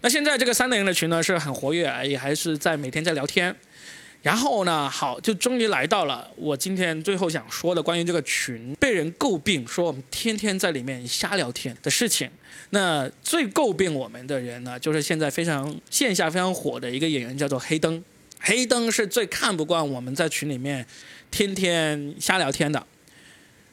[0.00, 3.54] 那现在这个三点零的群呢是很活跃，也还是在每天在聊天。
[4.26, 12.28] 然后呢，好，就终于来到了我今天最后想说的关于这个群被人诟病说我们天天在里面瞎聊天的事情。
[12.70, 18.02] 那最诟病我们的人呢，就是现在非常线下非常火的一个演员，叫做黑灯。
[18.40, 20.84] 黑灯是最看不惯我们在群里面
[21.30, 22.84] 天天瞎聊天的。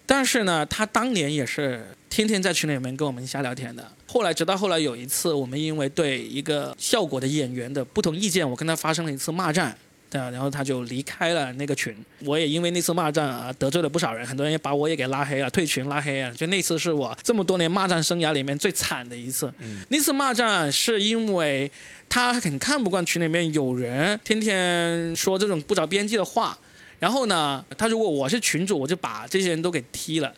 [0.05, 3.91] 但是呢，他当年也是天天在群里面跟我们瞎聊天的。
[4.05, 9.75] 后来，直到后来有一次，我们因为对一个效果的演员的不同意见，我跟他发生了一次骂战。
[10.13, 16.31] 对啊，然后他就离开了那个群，我也因为那次骂战啊得罪了不少人，很多人也把我也给拉黑了，退群拉黑啊。
[16.37, 19.51] 就那次是我这么多年骂战生涯里面最惨的一次。
[19.89, 21.71] 那次骂战是因为
[22.07, 26.55] 他很看不惯群里面有人天天说这种不着边际的话，
[26.99, 30.31] 然后呢，他如果我是群主，我就把这些人都给踢了。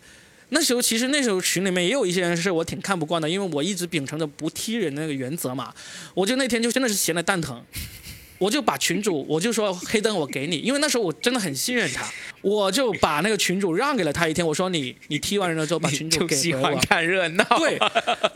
[0.49, 5.73] 那时候其实那时候群里面也有一些人是我挺看不惯的，因为我一直秉承着不踢人的那个原则嘛。
[6.13, 7.61] 我就那天就真的是闲得蛋疼。
[8.38, 12.06] 我就把群主，我就说黑灯我给你，因为那时候我真的很信任他，
[12.42, 14.46] 我就把那个群主让给了他一天。
[14.46, 16.42] 我说你你踢完人了之后把群主给我。
[16.42, 17.46] 喜欢看热闹。
[17.58, 17.80] 对，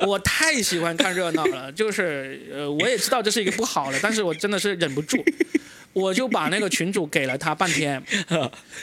[0.07, 5.17] 我太喜欢看热闹了，就是呃我也知道这是一个不好的，但是我真的是忍不住，
[5.91, 8.01] 我就把那个群主给了他半天，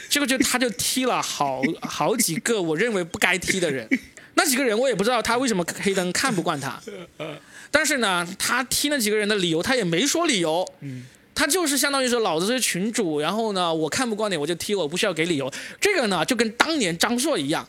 [0.09, 3.89] 结果就他就踢了好好几个我认为不该踢的人，
[4.35, 6.79] 那几个人我也不知道他为什么黑灯看不惯他。
[7.71, 10.65] 但是呢，他踢那几个人的理由，他也没说理由。
[10.81, 11.05] 嗯，
[11.35, 15.51] 他就是相当于说，老子是群主，然后呢，我看不惯你，我就踢，我不需要给理由。
[15.79, 17.67] 这个呢，就跟当年张硕一样，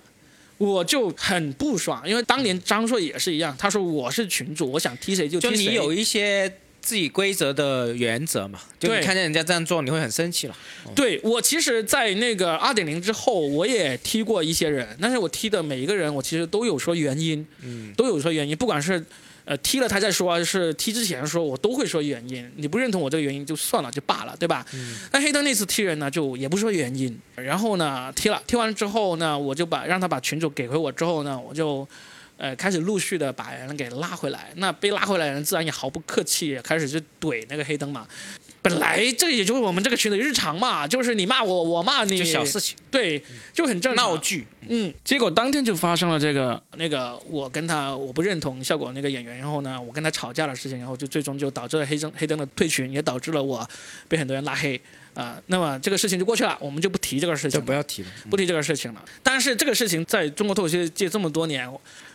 [0.57, 5.57] 我就很不爽，因为当年张硕也是一样，他说我是群主，我想踢谁就踢谁。
[5.57, 8.59] 就你有一些自己规则的原则嘛。
[8.81, 10.57] 就你看见人家这样做，你会很生气了。
[10.95, 19.05] 对我其实，在那个二点零之后，我也踢过一些人，但是我踢的每一个人，我其实都有说原因，嗯，都有说原因，不管是
[19.49, 22.49] 呃踢了他再说，还是踢之前说，我都会说原因。
[22.57, 24.65] 你不认同我这个原因就算了，就罢了，对吧？
[25.11, 31.89] 那黑灯那次踢人呢，就也不说原因，然后呢踢了，踢完之后呢，我就把让他把群主给回我之后呢，我就。
[32.41, 38.07] 呃，开始陆续的把人给拉回来，那被拉回来的人自然也毫不客气，开始就怼那个黑灯嘛。
[38.61, 44.05] 本来这也就是我们这个群的日常嘛，就是你骂我，我骂你，就小事情，对，就很正常。
[44.05, 44.47] 闹剧。
[44.69, 53.67] 嗯，结果当天就发生了这个那个我跟他我不认同效果那个演员，然后呢，我跟他吵架的事情，然后就最终就导致了黑灯黑灯的退群，也导致了我
[54.09, 54.81] 被很多人拉黑
[55.15, 58.09] 啊、那么这个事情就过去了，我们就不提这个事情，就不要提了。
[58.31, 59.05] 不提这个事情了。
[59.21, 61.69] 但是这个事情在中国脱口秀界这么多年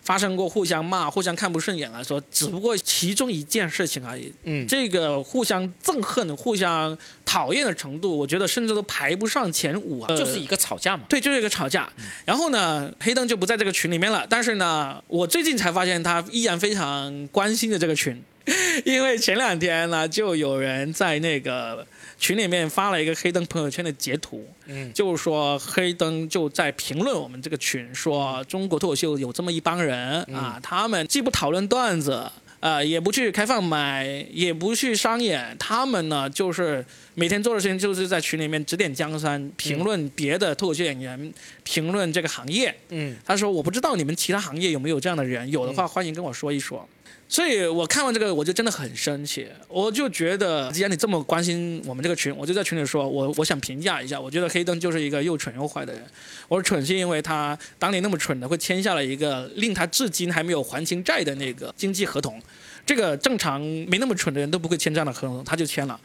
[0.03, 4.33] 发生过互相骂、互相看不顺眼来说，只不过其中一件事情而已。
[4.43, 10.07] 嗯，这个互相憎恨、互相讨厌的程度，我觉得甚至都排不上前五啊。
[10.15, 11.03] 就是一个吵架嘛。
[11.07, 11.91] 对，就是一个吵架。
[12.25, 14.27] 然后呢，黑灯就不在这个群里面了。
[14.29, 18.21] 但是呢，我最近才发现他依然非常关心的这个群，
[18.83, 21.87] 因为前两天呢，就有人在那个
[22.23, 32.31] 群里面发了一个黑灯朋友圈的截图，嗯，就是说黑灯就在评论我们这个群，说中国脱口秀有这么一帮人啊，他们既不讨论段子。
[32.61, 41.33] 呃、也不去开放买，也不去商演，他们呢就是每天做的事情就是在群里面指点江山，评论别的脱口秀演员，
[41.65, 42.73] 评论这个行业。
[42.87, 46.87] 嗯，他说：“我不知道你们其他行业有没有这样的人，有的话欢迎跟我说一说。
[47.33, 56.03] 所以我看完这个，我就真的很生气，我就觉得，既然你这么关心我们这个群，我就在群里说，我我想评价一下，我觉得黑灯就是一个又蠢又坏的人。
[56.47, 62.39] 我说蠢是因为他当年那么蠢的，会签下了一个令他至今还没有还清债的那个经济合同，
[62.85, 65.99] 这个正常没那么蠢的人都不会签这样的合同，他就签了。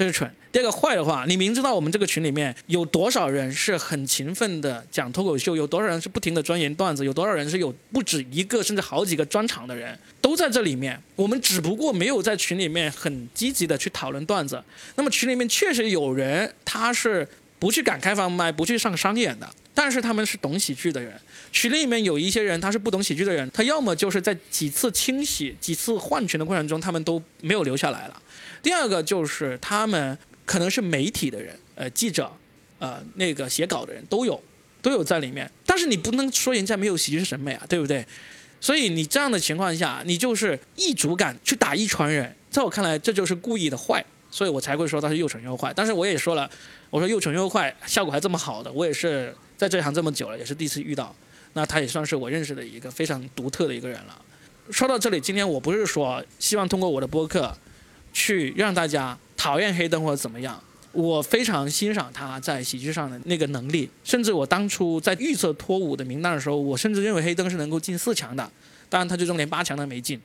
[0.00, 0.34] 这是蠢。
[0.50, 10.98] 第二个坏的话，你明知道我们这个群里面有多少人是很勤奋的讲脱口秀，有多少人是不停的钻研段子，有多少人是有不止一个甚至好几个专场的人，都在这里面。
[11.16, 14.64] 我们只不过没有在群里面很积极的去讨论段子。
[14.94, 17.28] 那么群里面确实有人他是
[17.58, 19.46] 不去敢开放麦，不去上商演的。
[19.74, 21.12] 但是他们是懂喜剧的人，
[21.52, 28.22] 群里面有一些人他是不懂喜剧的人，他要么就是在几次清洗、几次换群的过程中，他们都没有留下来了。
[28.62, 32.30] 第二个就是他们可能是媒体的人，呃，记者，
[32.78, 34.40] 呃，那个写稿的人都有，
[34.82, 35.50] 都有在里面。
[35.64, 38.04] 但是你不能说人家没有喜剧审美啊，对不对？
[38.60, 45.72] 所以你这样的情况下，你就是一主感去打一船人，在我看来这就是故意的坏，所以我才会说他是又蠢又坏。
[45.74, 46.50] 但是我也说了，
[46.90, 51.14] 我说又蠢又坏，效果还这么好的，我也是在这行这么久了，也是第一次遇到。
[51.54, 54.22] 那他也算是我认识的一个非常独特的一个人了。
[54.70, 57.56] 说到这里，今天我不是说希望通过我的播客
[58.12, 68.50] 去让大家讨厌黑灯或者怎么样，我非常欣赏他在喜剧上的那个能力，甚至我当初在预测脱五的名单的时候，我甚至认为黑灯是能够进四强的，
[68.88, 70.20] 当然他最终连八强都没进，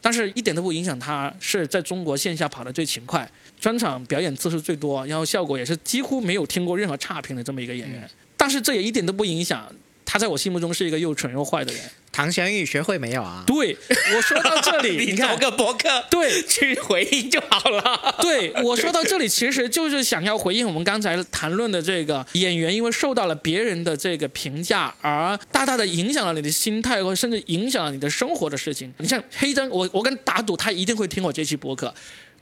[0.00, 3.30] 但是一点都不影响他是在中国线下跑的最勤快，
[3.60, 9.72] 专场表演次数最多，然后效果也是几乎没有听过任何差评的这么一个演员，但是这也一点都不影响
[10.04, 11.82] 他在我心目中是一个又蠢又坏的人。
[12.10, 13.44] 唐玄玉学会没有啊？
[13.46, 13.76] 对
[14.14, 18.16] 我说到这里， 你看个博客对去回应就好了。
[18.20, 28.92] 对我说到这里，其实就是想要回应我们刚才谈论的这个演员，因为受到了别人的这个评价，而大大的影响了你的心态，或甚至影响了你的生活的事情。
[28.98, 31.94] 你像黑灯，我我跟打赌，他一定会听我这期播客。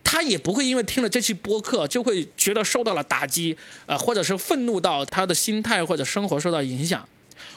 [0.02, 3.56] 他也不会因为听了这期播客就会觉得受到了打击，
[3.86, 7.06] 呃，或者是愤怒到他的心态或者生活受到影响。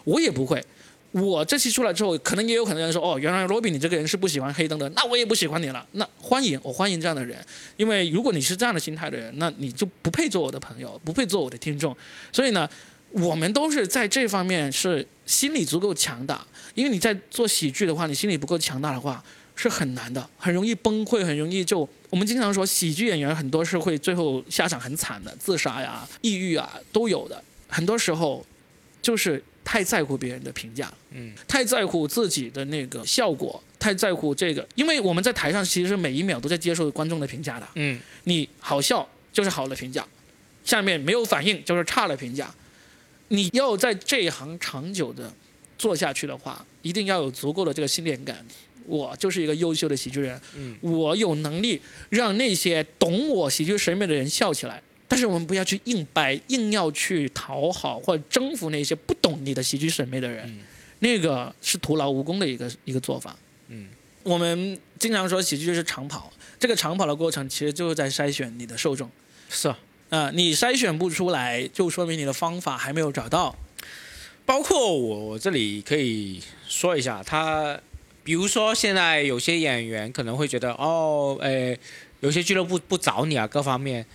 [0.03, 0.64] 我也不会，
[1.12, 5.84] 我这期出来之后，可能也有可能人说，哦，原来罗比你这个人是不喜欢黑灯的，那我也不喜欢你了。
[5.93, 7.43] 那欢迎，我欢迎这样的人，
[7.78, 11.95] 因为如果你是这样的心态的人，那你就不配做我的朋友，不配做我的听众。
[12.32, 12.70] 所以呢，
[13.12, 16.45] 我们都是在这方面是心理足够强大，
[16.76, 19.24] 因为你在做喜剧的话，你心理不够强大的话
[19.55, 28.45] 是很难的，很容易崩溃，很容易就我们经常说喜剧演员很多是会最后下场很惨的，自杀呀、抑郁啊都有的，很多时候
[29.01, 40.05] 就是太在乎别人的评价，嗯，太在乎自己的那个效果，太在乎这个，因为我们在台上其实每一秒都在接受观众的评价的，嗯，你好笑就是好的评价，
[40.64, 42.53] 下面没有反应就是差的评价。
[43.28, 45.32] 你要在这一行长久的
[45.78, 48.43] 做下去的话，一定要有足够的这个信念感。
[48.86, 51.80] 我就是一个优秀的喜剧人，嗯，我有能力
[52.10, 54.82] 让那些懂我喜剧审美的人笑起来。
[55.10, 60.60] 但是我们不要去硬掰，硬要去讨好或者征服那些不懂你的喜剧审美的人，嗯
[60.99, 63.36] 那个是徒劳无功的一个一个做法。
[63.70, 63.88] 嗯，
[64.24, 69.10] 我们经常说喜剧就是长跑，这个长跑的过程其实就是在筛选你的受众。
[69.49, 69.74] 是
[70.10, 73.55] 啊、你筛选不出来，就说明你的方法还没有找到。
[74.45, 77.80] 包括我我这里可以说一下，他
[78.24, 81.80] 比如说现在有些演员可能会觉得哦，诶，
[82.20, 84.05] 有些俱乐部不找你啊，各方面，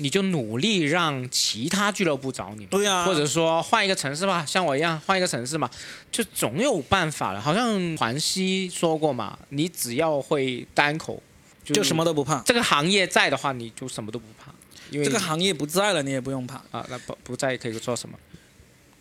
[0.00, 5.68] 你就努力让其他俱乐部找你嘛，对啊或者说换一个城市吧，像我一样换一个城市嘛，
[6.10, 7.40] 就总有办法了。
[7.40, 11.22] 好像环西说过嘛，你只要会单口，
[11.64, 12.40] 就就什么都不怕。
[12.46, 14.52] 这个行业在的话，你就什么都不怕，
[14.90, 16.62] 因为这个行业不在了，你也不用怕。
[16.70, 18.16] 啊，那不不在可以做什么？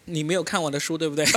[0.08, 1.26] 你没有看我的书，对不对？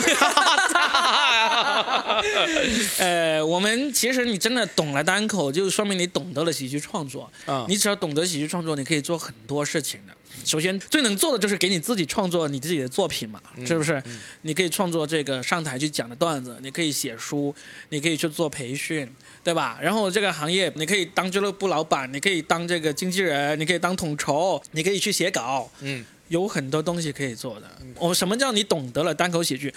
[2.98, 7.30] 呃，我们其实你真的懂了单口，就说明你懂得了喜剧创作。
[7.46, 10.14] 嗯，你只要懂得喜剧创作，你可以做很多事情的。
[10.44, 14.02] 首先，最能做的就是给你自己创作你自己的作品嘛，是不是？
[14.42, 17.54] 你可以创作这个上台去讲的段子，你可以写书，
[17.88, 19.10] 你可以去做培训，
[19.42, 19.78] 对吧？
[19.82, 27.70] 然后这个行业，你可以当俱乐部老板，你可以当这个经纪人，你可以当统筹，你可以去写稿，嗯，有很多东西可以做的。
[27.96, 29.72] 我、什么叫你懂得了单口喜剧？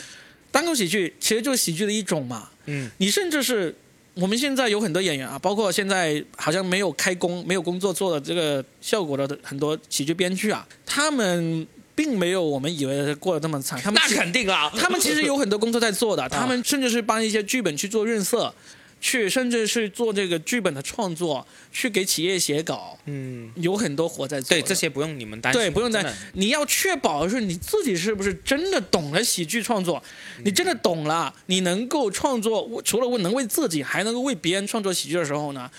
[0.51, 2.49] 单口喜剧其实就是喜剧的一种嘛。
[2.67, 3.75] 嗯，你甚至是
[4.13, 13.81] 我们现在有很多演员啊，包括现在好像没有开工、没有工作做的这个效果的很多喜剧编剧啊，他们并没有我们以为的过得那么惨。
[13.81, 18.53] 他们那肯定啊，他们其实有很多工作在做的， 他们甚至是帮一些剧本去做润色，
[19.03, 24.47] 去甚至是做这个剧本的创作，去给企业写稿，嗯，有很多活在做。
[24.47, 30.01] 对这些不用你们担心，对，不用担心你要确保是你自己是不是真的懂了喜剧创作，
[30.45, 35.69] 你真的懂了，你能够创作，除了能为自己，还能够为别人创作喜剧的时候呢，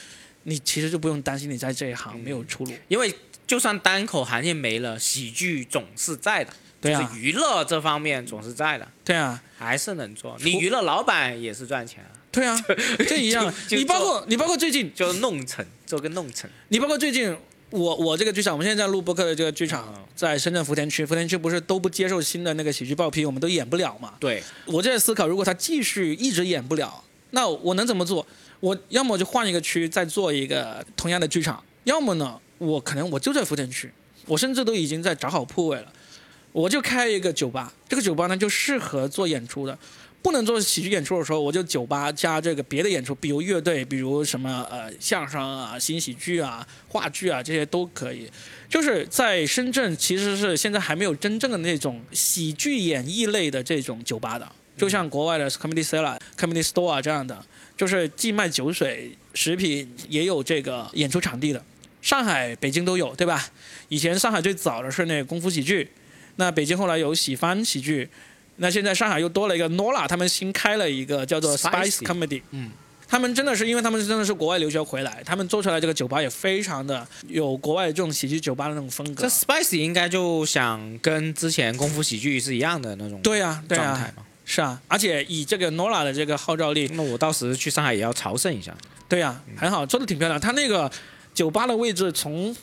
[0.42, 2.72] 你其实就不用担心你在这一行没有出路。
[2.88, 3.10] 因为
[3.46, 7.00] 就算单口行业没了，喜剧总是在的，对啊。
[7.00, 10.36] 就是娱乐这方面总是在的，对啊，还是能做。
[10.40, 12.60] 你娱乐老板也是赚钱啊，对啊，
[13.08, 13.44] 这一样。
[13.68, 17.34] 就就你包括你包括最近，就弄成做个弄成，你包括最近。
[17.70, 24.14] 我我这个剧场，我们现在在录播客的这个剧场嗯，在深圳福田区，福田区不是都不接受新的那个喜剧报批，我们都演不了嘛。
[24.20, 28.24] 对，我就在思考，如果他继续一直演不了，那我能怎么做？
[28.60, 33.90] 我要么就换一个区再做一个同样的剧场，要么呢，我可能我就在福田区，
[34.26, 35.92] 我甚至都已经在找好铺位了，
[36.52, 39.76] 我就开一个酒吧，这个酒吧呢就适合做演出的。
[40.24, 48.26] 不能做喜剧演出的时候，我就酒吧加这个别的演出，比如乐队，比如什么呃相声啊、新喜剧啊、话剧啊，这些都可以。
[48.66, 57.44] 就是在深圳，其实是现在还没有真正的那种喜剧演绎类的这种酒吧的，就像国外的 Comedy Cellar、Comedy Store 啊这样的，
[57.76, 61.62] 就是既卖酒水、食品，也有这个演出场地的。
[62.00, 63.46] 上海、北京都有，对吧？
[63.90, 65.90] 以前上海最早的是那功夫喜剧，
[66.36, 68.08] 那北京后来有喜番喜剧，
[68.56, 72.42] 那现在上海又多了一个 Nola，他们新开了一个叫做 Spice Comedy。
[72.50, 72.70] 嗯，
[73.08, 79.28] 他们真的是因为他们真的是国外留学回来，他们做出来这个酒吧也非常的有国外这种喜剧酒吧的那种风格这。
[79.28, 84.12] Spice 应该就想跟之前功夫喜剧是一样的那种对呀、对状态。
[84.46, 88.76] 是啊，而且以这个 Nola 的这个号召力，那我到时去上海也要朝圣一下。
[89.08, 90.38] 对呀、很好，做的挺漂亮。
[90.38, 90.90] 他那个
[91.32, 92.54] 酒吧的位置从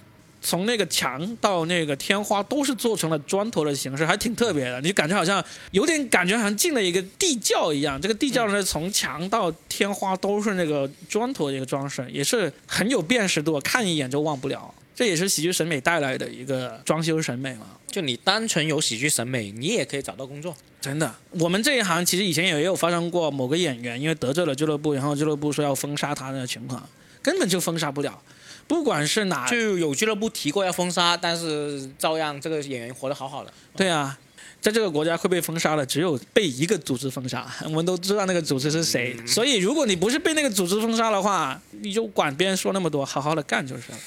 [0.42, 4.82] 从那个墙到那个天花都是做成了砖头的形式，还挺特别的。
[4.82, 8.02] 你感觉好像有点感觉好像进了一个地窖一样。
[8.02, 14.74] 这个地窖呢，从墙到天花都是那个砖头的一个装饰，也是很有辨识度，看一眼就忘不了。
[14.94, 17.66] 这也是喜剧审美带来的一个装修审美嘛。
[17.88, 20.56] 就你单纯有喜剧审美，你也可以找到工作。
[20.80, 26.88] 真的，我们这一行其实以前也有发生过某个演员因为得罪了俱乐部，然后俱乐部说要封杀他的情况，
[27.22, 28.22] 根本就封杀不了。
[28.68, 33.53] 不管是哪，就有俱乐部提过要封杀，但是照样这个演员活得好好的。
[33.76, 34.18] 对啊，
[34.62, 39.16] 在这个国家会被封杀的只有被一个组织封杀， 我们都知道那个组织是谁。
[39.26, 43.97] 所以如果你不是被那个组织封杀的话，你就管别人说那么多，好好的干就是了。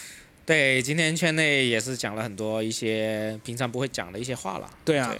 [0.46, 4.70] 对，今天圈内也是讲了很多一些平常不会讲的一些话了。
[4.84, 5.14] 对啊，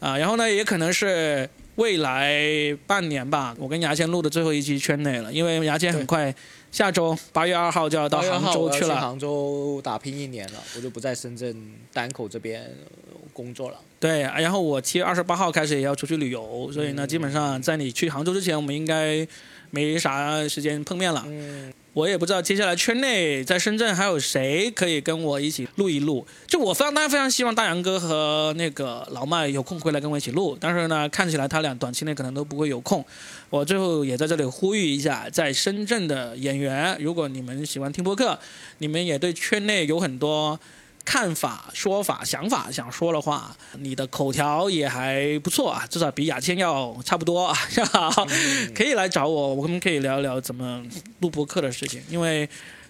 [0.00, 2.36] 啊，然后呢，也可能是未来
[2.84, 6.34] 半年吧，我跟牙签录的最后一期圈内了，因为牙签很快
[6.70, 9.00] 下周八月二号就要到杭州去了。
[9.00, 13.76] 杭州打拼一年了，我就不在深圳单口这边呃工作了。
[13.98, 19.26] 对，然后我七月二十八号开始也要出去旅游，所以呢，基本上在你去杭州之前，我们应该
[19.70, 21.24] 没啥时间碰面了。
[21.26, 26.26] 嗯，我也不知道接下来圈内在深圳还有谁可以跟我一起录一录。
[26.46, 33.04] 就我非常当然非常希望大杨哥和那个老麦有空回来跟我一起录，但是呢，看起来他俩短期内可能都不会有空。
[33.50, 38.38] 我最后也在这里呼吁一下，在深圳的演员，如果你们喜欢听播客，
[38.78, 40.60] 你们也对圈内有很多。
[41.10, 47.56] 看法、说法、想法想说的话，你的口条也还不错啊，至少比雅倩要差不多啊。
[48.76, 50.84] 可以来找我，我们可以聊一聊怎么
[51.20, 52.46] 录播客的事情，因为。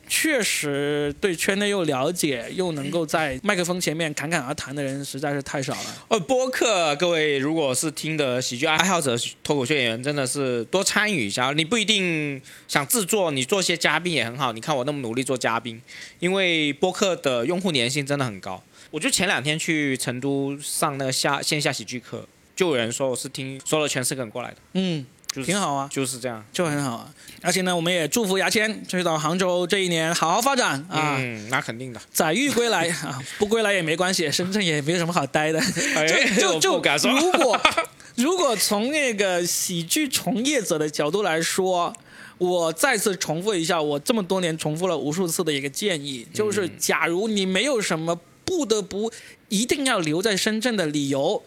[0.09, 6.07] 确实对圈内又了解又能够在麦克风前面侃侃而谈的人实在是太少了。
[6.09, 11.53] 呃，播客，各位如果是听的喜剧爱好者、脱口秀演员，真的是多参与一下。
[11.53, 14.53] 你不一定想制作，你做些嘉宾也很好。
[14.53, 15.81] 你看我那么努力做嘉宾，
[16.19, 18.63] 因为播客的用户粘性真的很高。
[18.91, 24.57] 我就前两天去成都上那个下线下喜剧课，就有人说我是听说了全是个人过来的。
[24.73, 25.05] 嗯。
[25.35, 27.09] 挺好啊，就是这样，就很好啊。
[27.43, 31.17] 而且呢，我们也祝福牙签去到杭州这一年好好发展啊。
[31.19, 32.01] 嗯，那肯定的。
[32.13, 35.61] 载誉归来啊，不归来也没关系，深圳也没有什么好待的。
[36.39, 37.61] 就就就，如果
[38.17, 41.95] 如果从那个喜剧从业者的角度来说，
[42.39, 49.13] 我再次重复一下我这么多年重复了无数次的一个建议，就是假如你没有什么不得不
[49.49, 51.41] 一定要留在深圳的理由。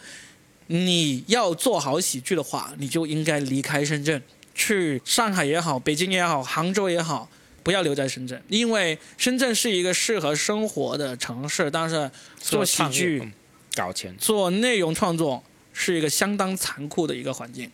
[0.72, 4.22] 你要做好喜剧的话，你就应该离开深圳，
[4.55, 7.30] 去上海也好，北京也好，杭州也好，
[7.61, 13.34] 不要留在深圳，因为深圳是一个适合生活的城市，但是做喜剧、
[13.76, 15.43] 搞钱、做内容创作
[15.74, 17.69] 是一个相当残酷的一个环境，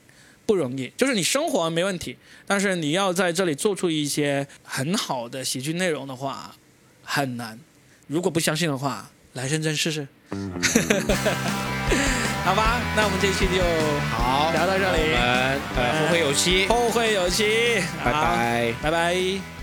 [0.48, 0.92] 不容易。
[0.98, 2.18] 就是你生活没问题，
[2.48, 6.56] 但是你要在这里做出一些很好的喜剧内容的话，
[7.04, 7.60] 很难。
[8.08, 10.08] 如果不相信的话，来深圳试试。
[12.48, 13.62] 好吧，那我们这期就
[14.10, 15.12] 好聊到这里。
[15.12, 17.84] 我们呃后会有期，后会有期。
[18.06, 19.57] 拜拜，拜拜。